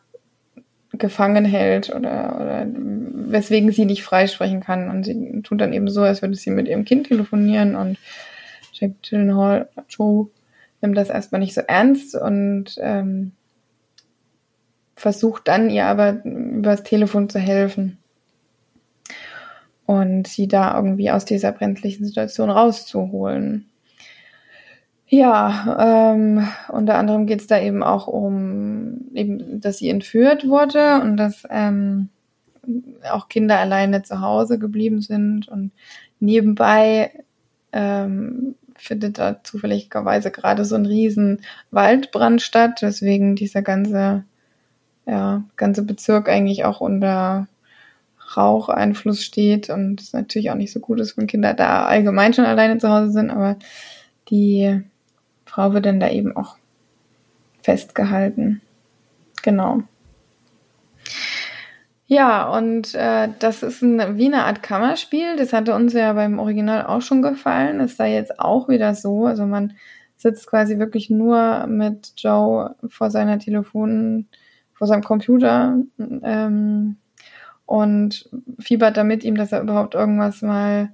[0.93, 4.89] gefangen hält oder, oder weswegen sie nicht freisprechen kann.
[4.89, 7.97] Und sie tut dann eben so, als würde sie mit ihrem Kind telefonieren und
[8.81, 10.27] Jack Gyllenhaal, Joe,
[10.81, 13.33] nimmt das erstmal nicht so ernst und ähm,
[14.95, 17.99] versucht dann ihr aber übers Telefon zu helfen
[19.85, 23.69] und sie da irgendwie aus dieser brenzlichen Situation rauszuholen.
[25.07, 31.01] Ja, ähm, unter anderem geht es da eben auch um, eben, dass sie entführt wurde
[31.01, 32.09] und dass ähm,
[33.11, 35.71] auch Kinder alleine zu Hause geblieben sind und
[36.19, 37.11] nebenbei
[37.73, 44.25] ähm, findet da zufälligerweise gerade so ein riesen Waldbrand statt, weswegen dieser ganze
[45.05, 47.47] ja, ganze Bezirk eigentlich auch unter
[48.35, 52.45] Raucheinfluss steht und es natürlich auch nicht so gut ist, wenn Kinder da allgemein schon
[52.45, 53.57] alleine zu Hause sind, aber
[54.29, 54.81] die
[55.45, 56.55] Frau wird dann da eben auch
[57.61, 58.61] festgehalten.
[59.43, 59.83] Genau.
[62.13, 65.37] Ja, und äh, das ist ein, wie eine Art Kammerspiel.
[65.37, 67.79] Das hatte uns ja beim Original auch schon gefallen.
[67.79, 69.27] Ist da jetzt auch wieder so.
[69.27, 69.75] Also man
[70.17, 74.27] sitzt quasi wirklich nur mit Joe vor seiner Telefon,
[74.73, 76.97] vor seinem Computer ähm,
[77.65, 80.91] und fiebert da mit ihm, dass er überhaupt irgendwas mal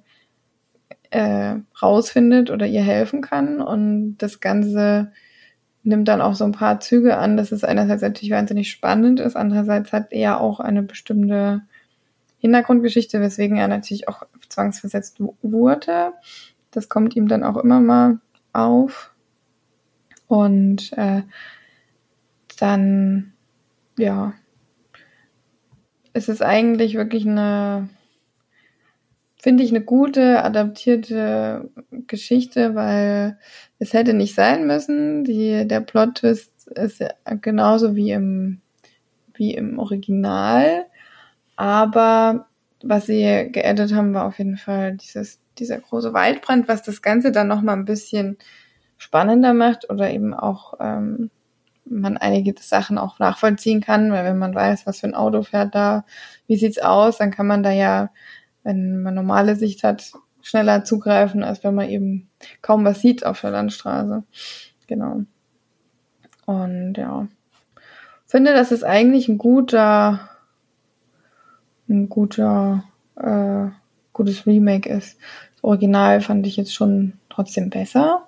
[1.09, 3.59] äh, rausfindet oder ihr helfen kann.
[3.59, 5.11] Und das Ganze
[5.87, 9.35] nimmt dann auch so ein paar Züge an, dass es einerseits natürlich wahnsinnig spannend ist,
[9.35, 11.61] andererseits hat er auch eine bestimmte
[12.39, 16.13] Hintergrundgeschichte, weswegen er natürlich auch zwangsversetzt wurde.
[16.71, 18.19] Das kommt ihm dann auch immer mal
[18.53, 19.13] auf.
[20.27, 21.23] Und äh,
[22.59, 23.33] dann
[23.97, 24.33] ja,
[26.13, 27.89] es ist eigentlich wirklich eine,
[29.47, 31.69] finde ich, eine gute, adaptierte
[32.05, 33.39] Geschichte, weil
[33.79, 35.23] es hätte nicht sein müssen.
[35.23, 37.01] Die, der Plot-Twist ist
[37.39, 38.59] genauso wie im,
[39.35, 40.87] wie im Original.
[41.55, 42.47] Aber
[42.83, 47.31] was sie geaddet haben, war auf jeden Fall dieses, dieser große Waldbrand, was das Ganze
[47.31, 48.37] dann nochmal ein bisschen
[48.97, 51.29] spannender macht oder eben auch ähm,
[51.85, 55.73] man einige Sachen auch nachvollziehen kann, weil wenn man weiß, was für ein Auto fährt
[55.73, 56.03] da,
[56.47, 58.09] wie sieht's aus, dann kann man da ja,
[58.67, 60.11] wenn man normale Sicht hat,
[60.41, 62.29] schneller zugreifen, als wenn man eben
[62.61, 64.23] kaum was sieht auf der Landstraße.
[64.87, 65.21] Genau.
[66.45, 67.27] Und ja,
[68.25, 70.29] finde, dass es eigentlich ein guter,
[71.89, 72.83] ein guter,
[73.15, 73.67] äh,
[74.13, 75.17] gutes Remake ist.
[75.55, 78.27] Das Original fand ich jetzt schon trotzdem besser,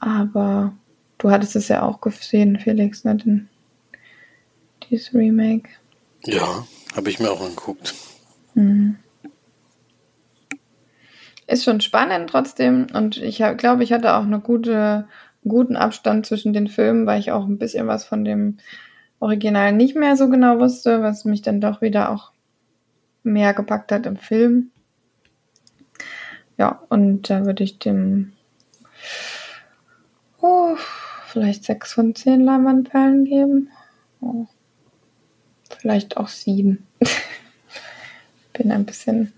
[0.00, 0.72] aber
[1.18, 3.16] Du hattest es ja auch gesehen, Felix, ne?
[3.16, 3.48] Den,
[4.88, 5.68] dieses Remake.
[6.24, 7.94] Ja, habe ich mir auch angeguckt.
[8.58, 8.96] Mhm.
[11.46, 15.06] Ist schon spannend trotzdem und ich glaube, ich hatte auch eine gute,
[15.44, 18.58] guten Abstand zwischen den Filmen, weil ich auch ein bisschen was von dem
[19.20, 22.32] Original nicht mehr so genau wusste, was mich dann doch wieder auch
[23.22, 24.70] mehr gepackt hat im Film.
[26.58, 28.32] Ja, und da würde ich dem
[30.40, 30.76] oh,
[31.26, 33.70] vielleicht sechs von zehn Leinwandperlen geben.
[34.20, 34.46] Oh.
[35.78, 36.87] Vielleicht auch sieben.
[38.58, 39.32] Bin ein bisschen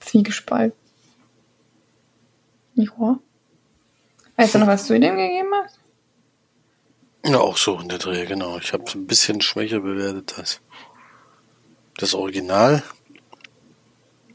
[0.00, 0.78] zwiegespalten.
[2.96, 3.20] Wahr?
[4.36, 5.78] Weißt du noch, was du dem gegeben hast?
[7.24, 8.56] Ja, auch so in der Dreh, genau.
[8.58, 10.60] Ich habe es ein bisschen schwächer bewertet als
[11.98, 12.82] das Original,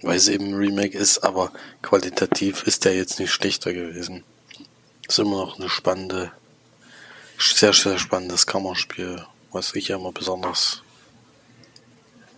[0.01, 1.51] weil es eben ein Remake ist, aber
[1.81, 4.23] qualitativ ist der jetzt nicht schlechter gewesen.
[5.07, 6.31] Ist immer noch eine spannende
[7.39, 10.80] sehr, sehr spannendes Kammerspiel, was ich ja immer besonders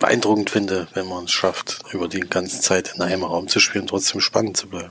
[0.04, 3.82] beeindruckend finde, wenn man es schafft, über die ganze Zeit in einem Raum zu spielen
[3.82, 4.90] und trotzdem spannend zu bleiben.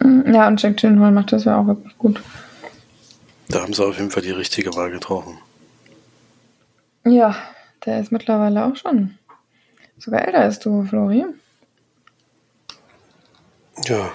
[0.00, 2.20] Mm, ja, und Jack Gyllenhaal macht das ja auch wirklich gut.
[3.48, 5.38] Da haben sie auf jeden Fall die richtige Wahl getroffen.
[7.04, 7.36] Ja,
[7.84, 9.16] der ist mittlerweile auch schon
[9.96, 11.24] sogar älter als du, Flori.
[13.84, 14.12] Ja,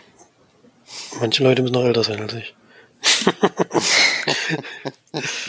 [1.22, 2.54] manche Leute müssen noch älter sein als ich.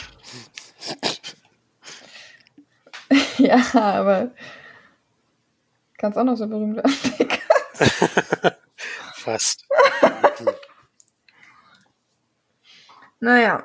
[3.39, 4.31] ja, aber
[5.99, 6.93] kannst auch noch so berühmt werden.
[9.15, 9.65] Fast.
[13.21, 13.65] naja.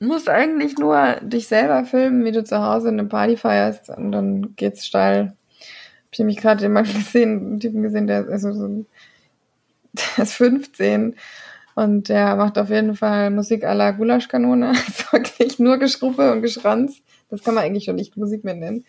[0.00, 4.12] Du musst eigentlich nur dich selber filmen, wie du zu Hause eine Party feierst und
[4.12, 5.36] dann geht's steil.
[6.10, 8.84] Ich habe nämlich gerade jemanden gesehen, einen Typen gesehen, der, also so,
[9.92, 11.16] der ist 15
[11.74, 14.68] und der macht auf jeden Fall Musik à la Gulaschkanone.
[14.68, 17.02] Also wirklich nur Geschruppe und Geschranz.
[17.34, 18.84] Das kann man eigentlich schon nicht Musik mehr nennen.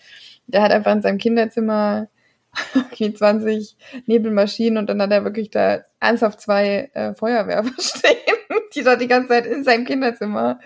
[0.47, 2.07] Der hat einfach in seinem Kinderzimmer
[2.97, 3.75] wie 20
[4.05, 8.37] Nebelmaschinen und dann hat er wirklich da ernsthaft zwei äh, Feuerwerfer stehen,
[8.73, 10.59] die da die ganze Zeit in seinem Kinderzimmer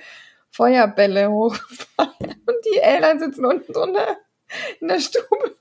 [0.51, 2.13] Feuerbälle hochfahren.
[2.19, 4.17] Und die Eltern sitzen unten drunter
[4.81, 5.55] in der Stube.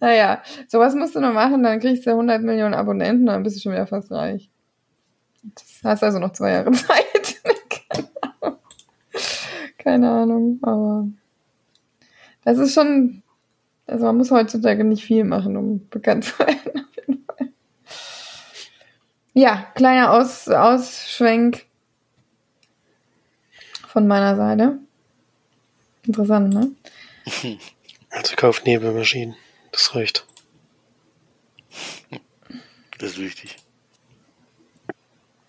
[0.00, 3.60] Naja, sowas musst du noch machen, dann kriegst du 100 Millionen Abonnenten, dann bist du
[3.60, 4.48] schon wieder fast reich.
[5.42, 7.17] Das hast also noch zwei Jahre Zeit.
[9.78, 10.58] Keine Ahnung.
[10.62, 11.08] Aber
[12.44, 13.22] das ist schon,
[13.86, 16.86] also man muss heutzutage nicht viel machen, um bekannt zu werden.
[16.86, 17.48] Auf jeden Fall.
[19.32, 21.64] Ja, kleiner Aus, Ausschwenk
[23.86, 24.78] von meiner Seite.
[26.06, 26.70] Interessant, ne?
[28.10, 29.36] Also kauft Nebelmaschinen.
[29.70, 30.26] Das reicht.
[32.98, 33.56] Das ist wichtig.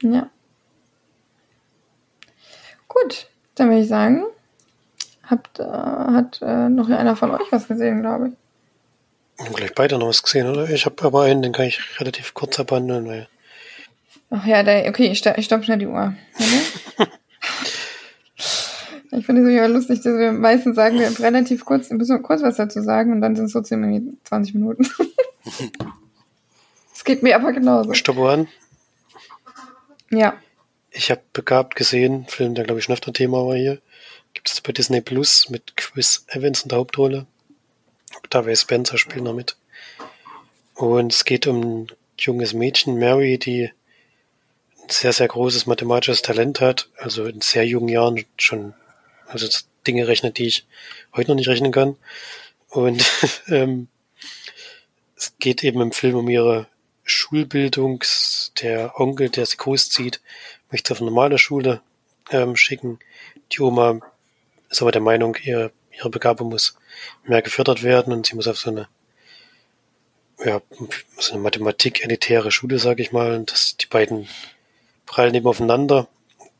[0.02, 0.30] Ja.
[2.90, 4.24] Gut, dann würde ich sagen,
[5.24, 8.34] habt, äh, hat äh, noch einer von euch was gesehen, glaube ich.
[9.46, 10.70] Haben gleich beide noch was gesehen, oder?
[10.70, 13.28] Ich habe aber einen, den kann ich relativ kurz abhandeln, weil.
[14.32, 16.14] Ach ja, der, okay, ich, ich stopp schnell die Uhr.
[19.12, 22.44] ich finde es immer lustig, dass wir meistens sagen, wir relativ kurz, müssen wir kurz
[22.44, 24.88] was dazu sagen und dann sind es trotzdem 20 Minuten.
[27.00, 27.94] Es geht mir aber genauso.
[27.94, 28.50] Stopp an.
[30.12, 30.34] Ja.
[30.92, 33.80] Ich habe begabt gesehen, Film, der glaube ich schon öfter Thema war hier.
[34.34, 37.28] Gibt es bei Disney Plus mit Chris Evans in der Hauptrolle.
[38.18, 39.56] Octavia Spencer spielt noch mit.
[40.74, 41.88] Und es geht um ein
[42.18, 43.72] junges Mädchen, Mary, die
[44.82, 46.90] ein sehr, sehr großes mathematisches Talent hat.
[46.98, 48.74] Also in sehr jungen Jahren schon,
[49.28, 49.48] also
[49.86, 50.66] Dinge rechnet, die ich
[51.16, 51.98] heute noch nicht rechnen kann.
[52.70, 53.06] Und
[53.48, 53.88] ähm,
[55.16, 56.68] es geht eben im Film um ihre
[57.04, 58.04] Schulbildung.
[58.62, 60.22] Der Onkel, der sie großzieht,
[60.72, 61.82] möchte auf eine normale Schule
[62.32, 63.00] ähm, schicken.
[63.52, 64.00] Die Oma
[64.70, 66.78] ist aber der Meinung, ihr, ihre Begabung muss
[67.24, 68.88] mehr gefördert werden und sie muss auf so eine
[70.44, 70.62] ja,
[71.18, 74.30] so eine Mathematik-elitäre Schule, sage ich mal, und dass die beiden
[75.06, 76.08] prallen eben aufeinander.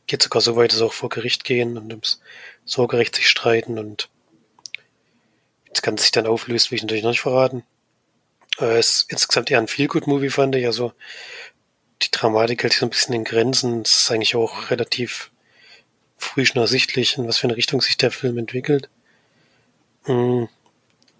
[0.06, 2.20] Geht sogar so weit, dass sie auch vor Gericht gehen und ums
[2.64, 4.10] Sorgerecht sich streiten und
[5.70, 7.64] das Ganze sich dann auflöst, will ich natürlich noch nicht verraten.
[8.60, 10.66] Äh, ist insgesamt eher ein Feel-Good-Movie, fand ich.
[10.66, 10.92] Also
[12.02, 13.82] die Dramatik hält sich so ein bisschen in Grenzen.
[13.82, 15.30] Es ist eigentlich auch relativ
[16.16, 18.88] früh schon ersichtlich, in was für eine Richtung sich der Film entwickelt.
[20.06, 20.48] Mhm.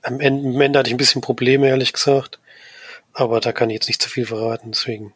[0.02, 2.38] Am, Ende, am Ende hatte ich ein bisschen Probleme, ehrlich gesagt.
[3.12, 4.72] Aber da kann ich jetzt nicht zu viel verraten.
[4.72, 5.14] Deswegen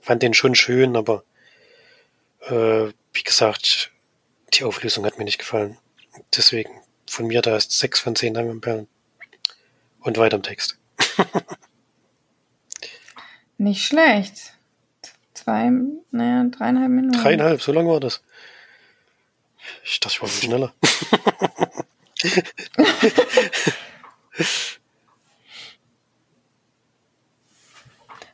[0.00, 1.24] fand den schon schön, aber
[2.42, 3.90] äh, wie gesagt,
[4.52, 5.78] die Auflösung hat mir nicht gefallen.
[6.36, 6.70] Deswegen
[7.06, 8.88] von mir da ist sechs von zehn Perlen.
[10.00, 10.78] Und weiter im Text.
[13.56, 14.53] Nicht schlecht.
[15.44, 15.70] Zwei,
[16.10, 17.22] naja, dreieinhalb Minuten.
[17.22, 18.22] Dreieinhalb, so lang war das.
[19.84, 20.72] Ich dachte, ich war viel schneller.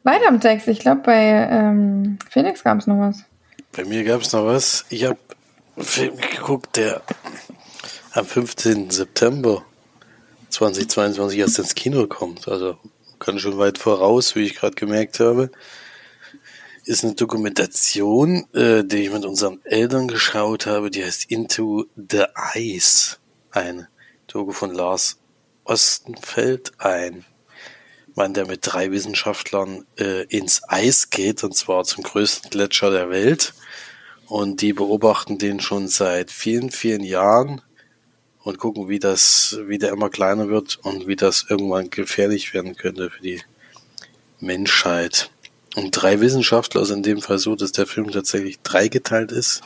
[0.05, 0.69] Weiter im Text.
[0.69, 3.25] Ich glaube, bei ähm, Felix gab es noch was.
[3.73, 4.85] Bei mir gab es noch was.
[4.91, 5.19] Ich habe
[5.75, 7.03] einen Film geguckt, der
[8.13, 8.91] am 15.
[8.91, 9.65] September
[10.51, 12.47] 2022 erst ins Kino kommt.
[12.47, 12.79] Also
[13.19, 15.51] kann schon weit voraus, wie ich gerade gemerkt habe.
[16.85, 22.25] Ist eine Dokumentation, äh, die ich mit unseren Eltern geschaut habe, die heißt Into the
[22.55, 23.19] Ice.
[23.51, 23.89] Eine
[24.27, 25.19] Doku von Lars
[25.65, 27.25] Ostenfeld, ein
[28.15, 33.11] Mann, der mit drei Wissenschaftlern äh, ins Eis geht, und zwar zum größten Gletscher der
[33.11, 33.55] Welt.
[34.27, 37.63] Und die beobachten den schon seit vielen, vielen Jahren
[38.43, 42.77] und gucken, wie das, wie der immer kleiner wird und wie das irgendwann gefährlich werden
[42.77, 43.43] könnte für die
[44.39, 45.31] Menschheit.
[45.77, 49.63] Und drei Wissenschaftler, also in dem Fall so, dass der Film tatsächlich dreigeteilt ist.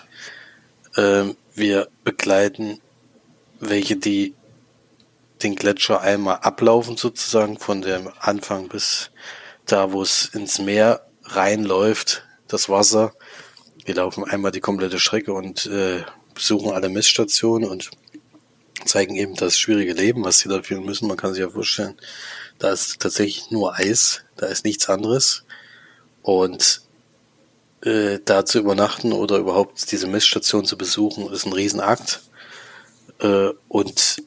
[0.97, 2.81] Ähm, wir begleiten
[3.61, 4.35] welche, die
[5.43, 9.11] den Gletscher einmal ablaufen sozusagen von dem Anfang bis
[9.67, 13.15] da, wo es ins Meer reinläuft, das Wasser.
[13.85, 16.03] Wir laufen einmal die komplette Strecke und äh,
[16.35, 17.91] besuchen alle Messstationen und
[18.85, 21.09] zeigen eben das schwierige Leben, was sie da führen müssen.
[21.09, 21.97] Man kann sich ja vorstellen,
[22.59, 25.44] da ist tatsächlich nur Eis, da ist nichts anderes.
[26.25, 26.81] Und
[27.85, 32.23] äh, da zu übernachten oder überhaupt diese Messstation zu besuchen, ist ein Riesenakt.
[33.21, 34.23] Äh, und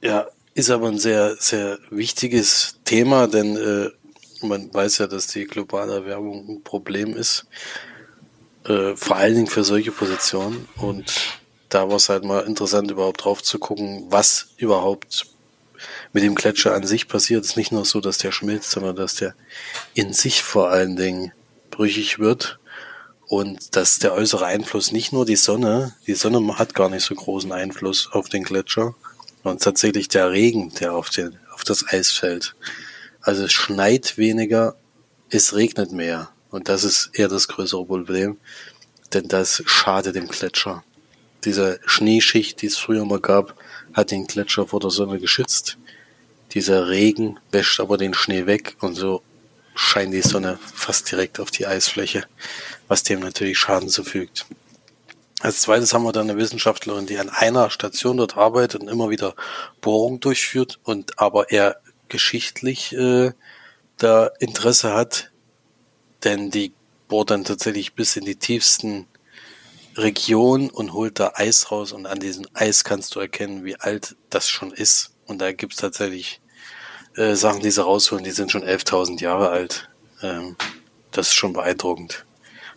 [0.00, 3.90] ja, ist aber ein sehr, sehr wichtiges Thema, denn äh,
[4.46, 7.46] man weiß ja, dass die globale Erwärmung ein Problem ist.
[8.64, 10.68] Äh, vor allen Dingen für solche Positionen.
[10.76, 11.12] Und
[11.70, 15.26] da war es halt mal interessant, überhaupt drauf zu gucken, was überhaupt
[16.14, 17.44] mit dem Gletscher an sich passiert.
[17.44, 19.34] Es ist nicht nur so, dass der schmilzt, sondern dass der
[19.94, 21.32] in sich vor allen Dingen
[21.70, 22.58] brüchig wird.
[23.26, 27.14] Und dass der äußere Einfluss nicht nur die Sonne, die Sonne hat gar nicht so
[27.14, 28.94] großen Einfluss auf den Gletscher,
[29.42, 32.54] sondern tatsächlich der Regen, der auf, den, auf das Eis fällt.
[33.20, 34.76] Also es schneit weniger,
[35.30, 36.30] es regnet mehr.
[36.50, 38.38] Und das ist eher das größere Problem,
[39.12, 40.84] denn das schadet dem Gletscher.
[41.44, 43.56] Diese Schneeschicht, die es früher mal gab,
[43.94, 45.78] hat den Gletscher vor der Sonne geschützt.
[46.54, 49.22] Dieser Regen wäscht aber den Schnee weg und so
[49.74, 52.24] scheint die Sonne fast direkt auf die Eisfläche,
[52.86, 54.46] was dem natürlich Schaden zufügt.
[55.40, 59.10] Als zweites haben wir dann eine Wissenschaftlerin, die an einer Station dort arbeitet und immer
[59.10, 59.34] wieder
[59.80, 63.32] Bohrung durchführt und aber eher geschichtlich äh,
[63.98, 65.32] da Interesse hat,
[66.22, 66.72] denn die
[67.08, 69.06] bohrt dann tatsächlich bis in die tiefsten
[69.96, 74.16] Regionen und holt da Eis raus und an diesem Eis kannst du erkennen, wie alt
[74.30, 75.10] das schon ist.
[75.26, 76.40] Und da gibt's tatsächlich
[77.16, 79.88] äh, Sachen, die sie rausholen, die sind schon 11.000 Jahre alt.
[80.22, 80.56] Ähm,
[81.10, 82.24] das ist schon beeindruckend.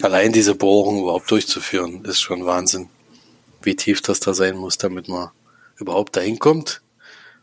[0.02, 2.90] Allein diese Bohrung überhaupt durchzuführen, ist schon Wahnsinn.
[3.62, 5.32] Wie tief das da sein muss, damit man
[5.78, 6.82] überhaupt dahin kommt.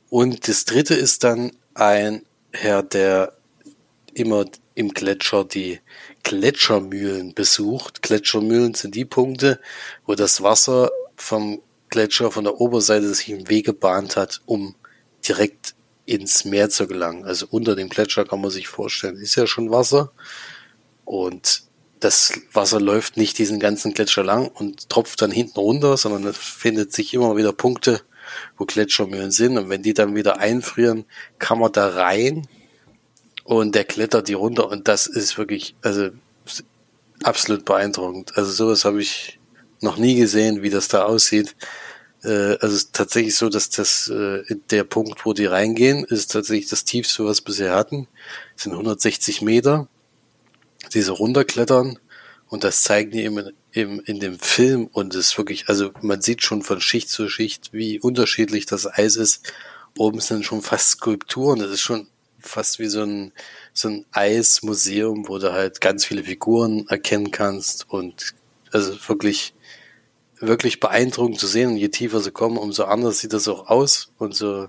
[0.09, 3.33] Und das dritte ist dann ein Herr, der
[4.15, 4.45] immer
[4.77, 5.81] im Gletscher die
[6.23, 8.03] Gletschermühlen besucht.
[8.03, 9.61] Gletschermühlen sind die Punkte,
[10.07, 14.75] wo das Wasser vom Gletscher von der Oberseite sich im Weg gebahnt hat, um
[15.27, 15.74] direkt
[16.07, 17.25] ins Meer zu gelangen.
[17.25, 20.13] Also unter dem Gletscher kann man sich vorstellen, ist ja schon Wasser.
[21.05, 21.63] Und
[22.01, 26.37] das Wasser läuft nicht diesen ganzen Gletscher lang und tropft dann hinten runter, sondern es
[26.37, 28.03] findet sich immer wieder Punkte,
[28.59, 29.57] wo Gletschermühlen sind.
[29.57, 31.07] Und wenn die dann wieder einfrieren,
[31.39, 32.47] kann man da rein
[33.45, 36.11] und der klettert die runter und das ist wirklich, also
[37.23, 38.37] absolut beeindruckend.
[38.37, 39.39] Also sowas habe ich
[39.81, 41.55] noch nie gesehen, wie das da aussieht.
[42.25, 46.69] Äh, also ist tatsächlich so, dass das äh, der Punkt, wo die reingehen, ist tatsächlich
[46.69, 48.09] das tiefste, was wir bisher hatten.
[48.55, 49.89] Das sind 160 Meter.
[50.93, 51.99] Diese runterklettern
[52.49, 56.21] und das zeigen die eben in, in dem Film und es ist wirklich, also man
[56.21, 59.53] sieht schon von Schicht zu Schicht, wie unterschiedlich das Eis ist.
[59.97, 62.07] Oben sind schon fast Skulpturen, das ist schon
[62.39, 63.33] fast wie so ein,
[63.73, 68.35] so ein Eismuseum, wo du halt ganz viele Figuren erkennen kannst und
[68.71, 69.55] also wirklich,
[70.47, 71.71] wirklich beeindruckend zu sehen.
[71.71, 74.69] Und je tiefer sie kommen, umso anders sieht das auch aus und so.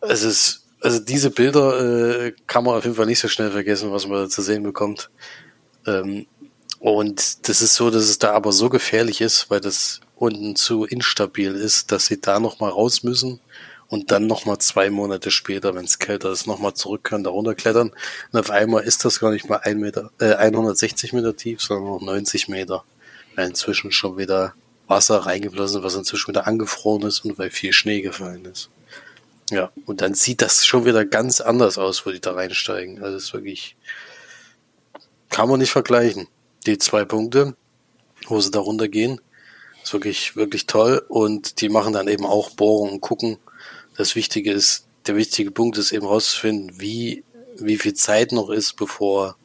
[0.00, 3.92] Es ist, also diese Bilder äh, kann man auf jeden Fall nicht so schnell vergessen,
[3.92, 5.10] was man da zu sehen bekommt.
[5.86, 6.26] Ähm,
[6.80, 10.84] und das ist so, dass es da aber so gefährlich ist, weil das unten zu
[10.84, 13.40] instabil ist, dass sie da noch mal raus müssen
[13.88, 17.92] und dann nochmal zwei Monate später, wenn es kälter ist, nochmal zurück können, da runterklettern.
[18.32, 21.86] Und auf einmal ist das gar nicht mal ein Meter, äh, 160 Meter tief, sondern
[21.86, 22.84] noch 90 Meter.
[23.36, 24.54] Inzwischen schon wieder
[24.86, 28.70] Wasser reingeflossen, was inzwischen wieder angefroren ist und weil viel Schnee gefallen ist.
[29.50, 33.02] Ja, und dann sieht das schon wieder ganz anders aus, wo die da reinsteigen.
[33.02, 33.76] Also es ist wirklich,
[35.28, 36.28] kann man nicht vergleichen.
[36.66, 37.54] Die zwei Punkte,
[38.26, 39.20] wo sie da runtergehen,
[39.82, 41.04] ist wirklich, wirklich toll.
[41.08, 43.38] Und die machen dann eben auch Bohrungen und gucken,
[43.96, 47.22] das Wichtige ist, der wichtige Punkt ist eben rauszufinden, wie,
[47.56, 49.36] wie viel Zeit noch ist, bevor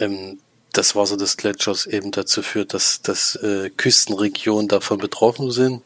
[0.00, 0.38] ähm,
[0.76, 5.82] das Wasser des Gletschers eben dazu führt, dass, dass äh, Küstenregionen davon betroffen sind.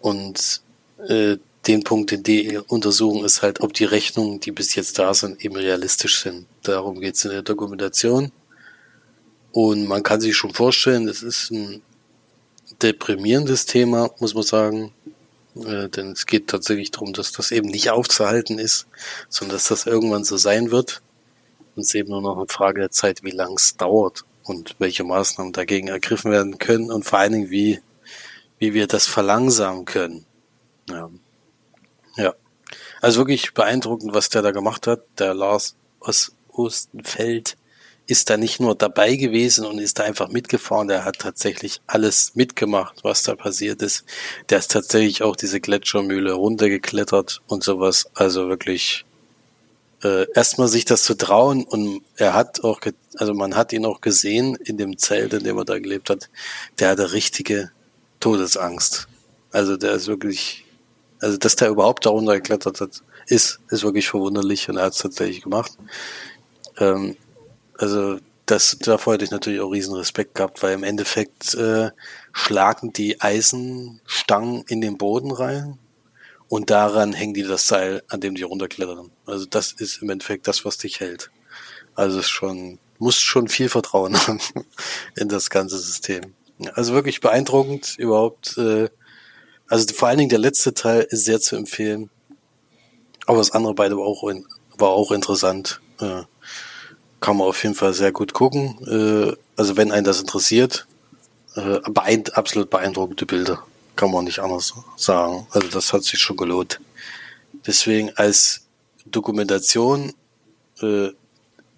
[0.00, 0.62] Und
[1.08, 5.14] äh, den Punkt, den die untersuchen, ist halt, ob die Rechnungen, die bis jetzt da
[5.14, 6.46] sind, eben realistisch sind.
[6.62, 8.32] Darum geht es in der Dokumentation.
[9.52, 11.82] Und man kann sich schon vorstellen, es ist ein
[12.82, 14.92] deprimierendes Thema, muss man sagen.
[15.56, 18.86] Äh, denn es geht tatsächlich darum, dass das eben nicht aufzuhalten ist,
[19.28, 21.02] sondern dass das irgendwann so sein wird.
[21.78, 25.52] Und eben nur noch eine Frage der Zeit, wie lang es dauert und welche Maßnahmen
[25.52, 27.80] dagegen ergriffen werden können und vor allen Dingen, wie,
[28.58, 30.26] wie wir das verlangsamen können.
[30.88, 31.08] Ja.
[32.16, 32.34] ja.
[33.00, 37.56] Also wirklich beeindruckend, was der da gemacht hat, der Lars aus Ostenfeld
[38.08, 42.34] ist da nicht nur dabei gewesen und ist da einfach mitgefahren, der hat tatsächlich alles
[42.34, 44.04] mitgemacht, was da passiert ist.
[44.48, 48.10] Der ist tatsächlich auch diese Gletschermühle runtergeklettert und sowas.
[48.14, 49.04] Also wirklich
[50.02, 52.80] äh, erstmal sich das zu trauen und er hat auch,
[53.16, 56.30] also man hat ihn auch gesehen in dem Zelt, in dem er da gelebt hat,
[56.78, 57.70] der hatte richtige
[58.20, 59.08] Todesangst.
[59.50, 60.64] Also der ist wirklich,
[61.20, 65.00] also dass der überhaupt da runtergeklettert hat, ist, ist wirklich verwunderlich und er hat es
[65.00, 65.72] tatsächlich gemacht.
[66.78, 67.16] Ähm,
[67.76, 71.90] also das, davor hätte ich natürlich auch riesen Respekt gehabt, weil im Endeffekt äh,
[72.32, 75.78] schlagen die Eisenstangen in den Boden rein
[76.48, 79.10] und daran hängen die das Seil, an dem die runterklettern.
[79.26, 81.30] Also das ist im Endeffekt das, was dich hält.
[81.94, 84.40] Also es schon, musst schon viel Vertrauen haben
[85.16, 86.34] in das ganze System.
[86.74, 88.56] Also wirklich beeindruckend überhaupt.
[88.56, 88.88] Äh,
[89.68, 92.10] also vor allen Dingen der letzte Teil ist sehr zu empfehlen.
[93.26, 94.22] Aber das andere beide war auch,
[94.78, 95.80] war auch interessant.
[96.00, 96.22] Äh,
[97.20, 98.78] kann man auf jeden Fall sehr gut gucken.
[98.86, 100.86] Äh, also wenn einen das interessiert,
[101.56, 103.64] äh, beein absolut beeindruckende Bilder.
[103.98, 105.48] Kann man nicht anders sagen.
[105.50, 106.78] Also das hat sich schon gelohnt.
[107.66, 108.60] Deswegen als
[109.04, 110.14] Dokumentation
[110.80, 111.08] äh,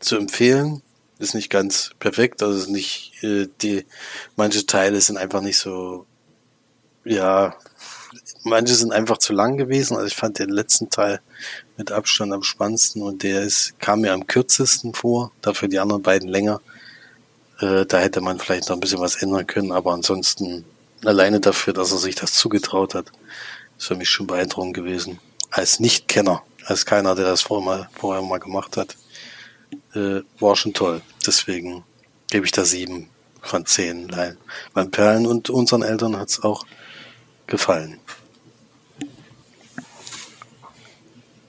[0.01, 0.83] zu empfehlen,
[1.19, 2.43] ist nicht ganz perfekt.
[2.43, 3.87] Also ist nicht äh, die
[4.37, 6.05] manche Teile sind einfach nicht so
[7.07, 7.57] ja
[8.43, 9.95] manche sind einfach zu lang gewesen.
[9.95, 11.23] Also ich fand den letzten Teil
[11.79, 16.03] mit Abstand am spannendsten und der ist, kam mir am kürzesten vor, dafür die anderen
[16.03, 16.61] beiden länger.
[17.61, 20.67] Äh, da hätte man vielleicht noch ein bisschen was ändern können, aber ansonsten
[21.05, 23.13] alleine dafür, dass er sich das zugetraut hat,
[23.79, 25.19] ist für mich schon beeindruckend gewesen.
[25.51, 28.97] Als Nicht-Kenner, als keiner, der das vorher mal, vorher mal gemacht hat,
[29.95, 31.03] äh, war schon toll.
[31.27, 31.85] Deswegen
[32.31, 33.09] gebe ich da sieben
[33.41, 34.11] von zehn.
[34.15, 34.37] Weil
[34.75, 36.65] meinen Perlen und unseren Eltern hat's auch
[37.47, 37.99] gefallen.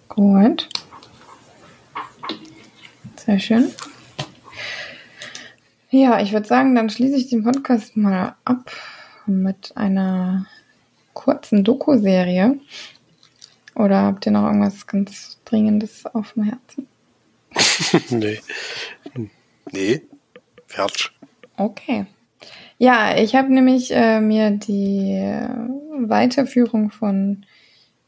[0.10, 0.68] Gut.
[3.26, 3.72] Sehr schön.
[5.89, 8.72] Ja, ich würde sagen, dann schließe ich den Podcast mal ab
[9.28, 10.46] mit einer
[11.14, 12.60] kurzen Doku-Serie.
[13.76, 16.88] Oder habt ihr noch irgendwas ganz Dringendes auf dem Herzen?
[18.10, 18.40] nee.
[19.72, 20.02] Nee,
[20.68, 21.12] fertig.
[21.58, 22.06] Okay.
[22.78, 25.22] Ja, ich habe nämlich äh, mir die
[26.00, 27.46] Weiterführung von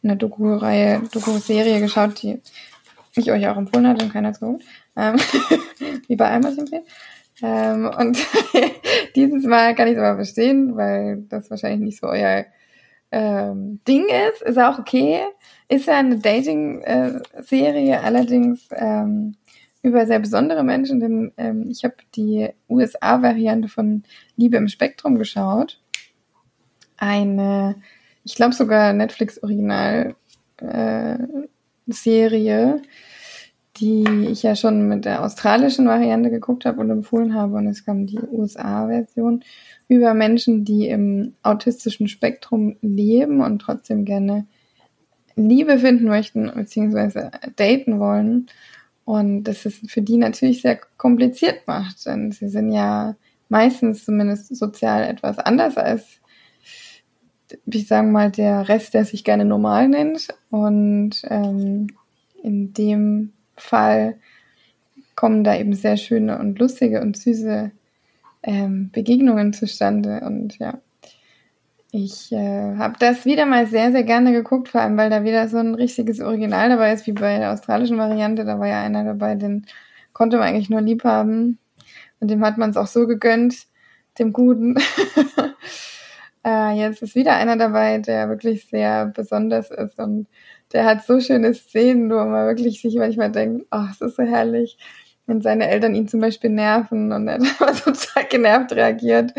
[0.03, 2.39] einer Doku-Reihe, Doku-Serie geschaut, die
[3.16, 4.59] ich euch auch empfohlen hatte und keiner zu
[4.95, 5.16] ähm,
[6.07, 6.84] Wie bei Amazon empfehlen.
[7.43, 8.17] Ähm, und
[9.15, 12.45] dieses Mal kann ich es aber verstehen, weil das wahrscheinlich nicht so euer
[13.11, 14.41] ähm, Ding ist.
[14.41, 15.19] Ist auch okay.
[15.67, 19.35] Ist ja eine Dating-Serie, allerdings ähm,
[19.81, 24.03] über sehr besondere Menschen, denn ähm, ich habe die USA-Variante von
[24.37, 25.81] Liebe im Spektrum geschaut.
[26.97, 27.75] Eine
[28.23, 30.15] ich glaube sogar Netflix-Original
[30.57, 31.17] äh,
[33.78, 37.55] die ich ja schon mit der australischen Variante geguckt habe und empfohlen habe.
[37.55, 39.43] Und es kam die USA-Version
[39.88, 44.45] über Menschen, die im autistischen Spektrum leben und trotzdem gerne
[45.36, 48.47] Liebe finden möchten, beziehungsweise daten wollen.
[49.05, 53.15] Und das ist für die natürlich sehr kompliziert macht, denn sie sind ja
[53.49, 56.19] meistens zumindest sozial etwas anders als
[57.65, 60.30] ich sagen mal, der Rest, der sich gerne normal nennt.
[60.49, 61.88] Und ähm,
[62.41, 64.17] in dem Fall
[65.15, 67.71] kommen da eben sehr schöne und lustige und süße
[68.43, 70.21] ähm, Begegnungen zustande.
[70.25, 70.79] Und ja,
[71.91, 75.47] ich äh, habe das wieder mal sehr, sehr gerne geguckt, vor allem weil da wieder
[75.47, 78.45] so ein richtiges Original dabei ist, wie bei der australischen Variante.
[78.45, 79.65] Da war ja einer dabei, den
[80.11, 81.59] konnte man eigentlich nur lieb haben.
[82.19, 83.67] Und dem hat man es auch so gegönnt,
[84.19, 84.75] dem Guten.
[86.45, 90.27] Äh, jetzt ist wieder einer dabei, der wirklich sehr besonders ist und
[90.74, 94.15] der hat so schöne Szenen, wo man wirklich sich manchmal denkt, ach, oh, es ist
[94.17, 94.78] so herrlich,
[95.26, 99.34] wenn seine Eltern ihn zum Beispiel nerven und er dann total genervt reagiert.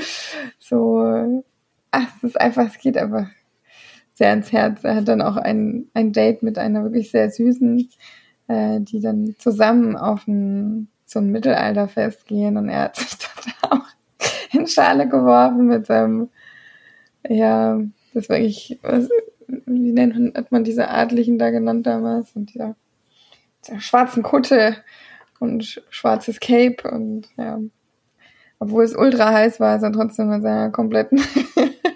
[0.58, 1.44] So,
[1.90, 3.26] ach, es ist einfach, es geht einfach
[4.12, 4.84] sehr ins Herz.
[4.84, 7.88] Er hat dann auch ein, ein Date mit einer wirklich sehr süßen,
[8.48, 13.18] äh, die dann zusammen auf ein, so ein Mittelalterfest gehen und er hat sich
[13.60, 13.86] dann auch
[14.52, 16.30] in Schale geworfen mit seinem
[17.28, 17.80] ja,
[18.12, 19.08] das war eigentlich, was,
[19.66, 22.34] wie nennt man, hat man diese Adligen da genannt damals?
[22.34, 22.76] Und dieser,
[23.64, 24.76] dieser schwarzen Kutte
[25.40, 27.60] und schwarzes Cape und ja,
[28.58, 31.20] obwohl es ultra heiß war, ist er trotzdem mit seiner kompletten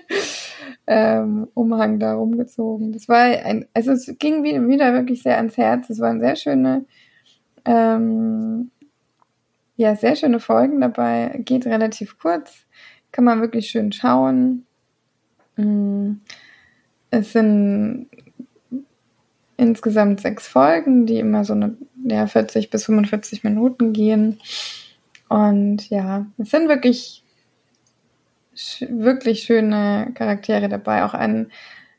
[0.87, 2.93] ähm, Umhang da rumgezogen.
[2.93, 5.89] Das war ein, also es ging wieder, wirklich sehr ans Herz.
[5.91, 6.85] Es waren sehr schöne,
[7.65, 8.71] ähm,
[9.77, 11.41] ja, sehr schöne Folgen dabei.
[11.45, 12.67] Geht relativ kurz,
[13.13, 14.67] kann man wirklich schön schauen.
[15.57, 16.15] Mm,
[17.11, 18.09] es sind
[19.57, 24.41] insgesamt sechs Folgen, die immer so eine ja, 40 bis 45 Minuten gehen.
[25.29, 27.23] Und ja, es sind wirklich,
[28.89, 31.05] wirklich schöne Charaktere dabei.
[31.05, 31.51] Auch ein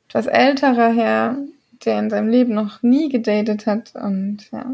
[0.08, 1.38] etwas älterer Herr,
[1.86, 3.94] der in seinem Leben noch nie gedatet hat.
[3.94, 4.66] Und ja,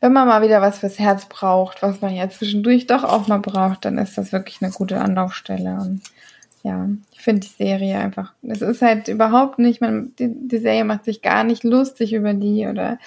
[0.00, 3.38] wenn man mal wieder was fürs Herz braucht, was man ja zwischendurch doch auch mal
[3.38, 5.76] braucht, dann ist das wirklich eine gute Anlaufstelle.
[5.80, 6.02] Und
[6.64, 10.86] ja, ich finde die Serie einfach, es ist halt überhaupt nicht, man, die, die Serie
[10.86, 12.98] macht sich gar nicht lustig über die oder,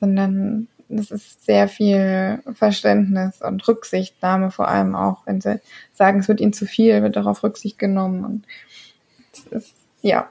[0.00, 5.60] sondern das ist sehr viel Verständnis und Rücksichtnahme vor allem auch, wenn sie
[5.92, 8.24] sagen, es wird ihnen zu viel, wird darauf Rücksicht genommen.
[8.24, 8.46] Und
[9.32, 10.30] es ist, ja,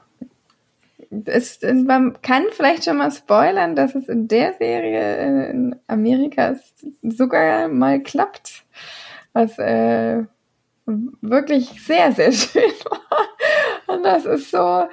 [1.26, 6.56] es, man kann vielleicht schon mal spoilern, dass es in der Serie in Amerika
[7.02, 8.64] sogar mal klappt,
[9.32, 10.24] was äh,
[11.20, 13.96] wirklich sehr, sehr schön war.
[13.96, 14.84] Und das ist so,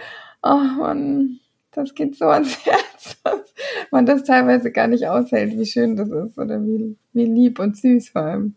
[0.44, 1.40] oh man,
[1.72, 3.54] das geht so ans Herz, dass
[3.92, 7.78] man das teilweise gar nicht aushält, wie schön das ist oder wie, wie lieb und
[7.78, 8.56] süß vor allem.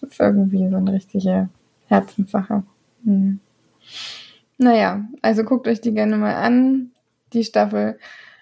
[0.00, 1.48] Das ist irgendwie so eine richtige
[1.86, 2.64] Herzenssache.
[3.04, 3.40] Hm.
[4.58, 6.90] Naja, also guckt euch die gerne mal an.
[7.32, 7.98] Die Staffel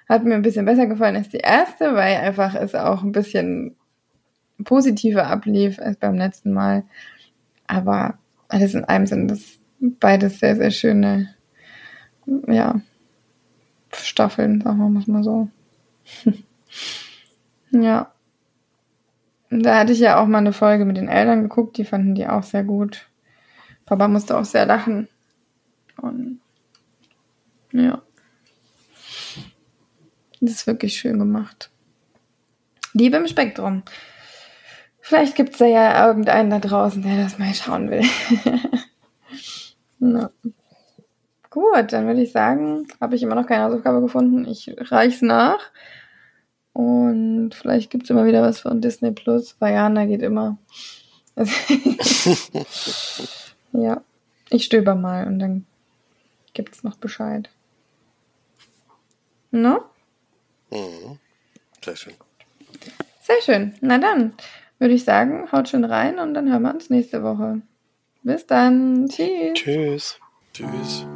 [0.09, 3.77] hat mir ein bisschen besser gefallen als die erste, weil einfach es auch ein bisschen
[4.65, 6.85] positiver ablief als beim letzten Mal.
[7.67, 11.35] Aber alles in einem sind das beides sehr, sehr schöne,
[12.47, 12.81] ja,
[13.93, 15.49] Staffeln, sagen wir mal so.
[17.71, 18.11] ja.
[19.51, 22.27] Da hatte ich ja auch mal eine Folge mit den Eltern geguckt, die fanden die
[22.27, 23.09] auch sehr gut.
[23.87, 25.09] Papa musste auch sehr lachen.
[25.97, 26.41] Und
[27.73, 28.03] ja.
[30.41, 31.71] Das ist wirklich schön gemacht.
[32.93, 33.83] Liebe im Spektrum.
[35.07, 38.01] Vielleicht gibt es da ja irgendeinen da draußen, der das mal schauen will.
[39.99, 40.31] no.
[41.51, 44.47] Gut, dann würde ich sagen, habe ich immer noch keine Hausaufgabe gefunden.
[44.49, 45.59] Ich reich's nach.
[46.73, 49.61] Und vielleicht gibt es immer wieder was von Disney Plus.
[49.61, 50.57] Vajana geht immer.
[53.73, 54.01] ja,
[54.49, 55.67] ich stöber mal und dann
[56.55, 57.51] gibt es noch Bescheid.
[59.51, 59.85] No?
[60.71, 61.19] Mhm.
[61.85, 62.15] Sehr schön.
[63.21, 63.75] Sehr schön.
[63.83, 64.33] Na dann
[64.79, 67.63] würde ich sagen, haut schon rein und dann hören wir uns nächste Woche.
[68.23, 69.09] Bis dann.
[69.09, 69.55] Tschüss.
[69.55, 70.21] Tschüss.
[70.53, 71.07] Tschüss.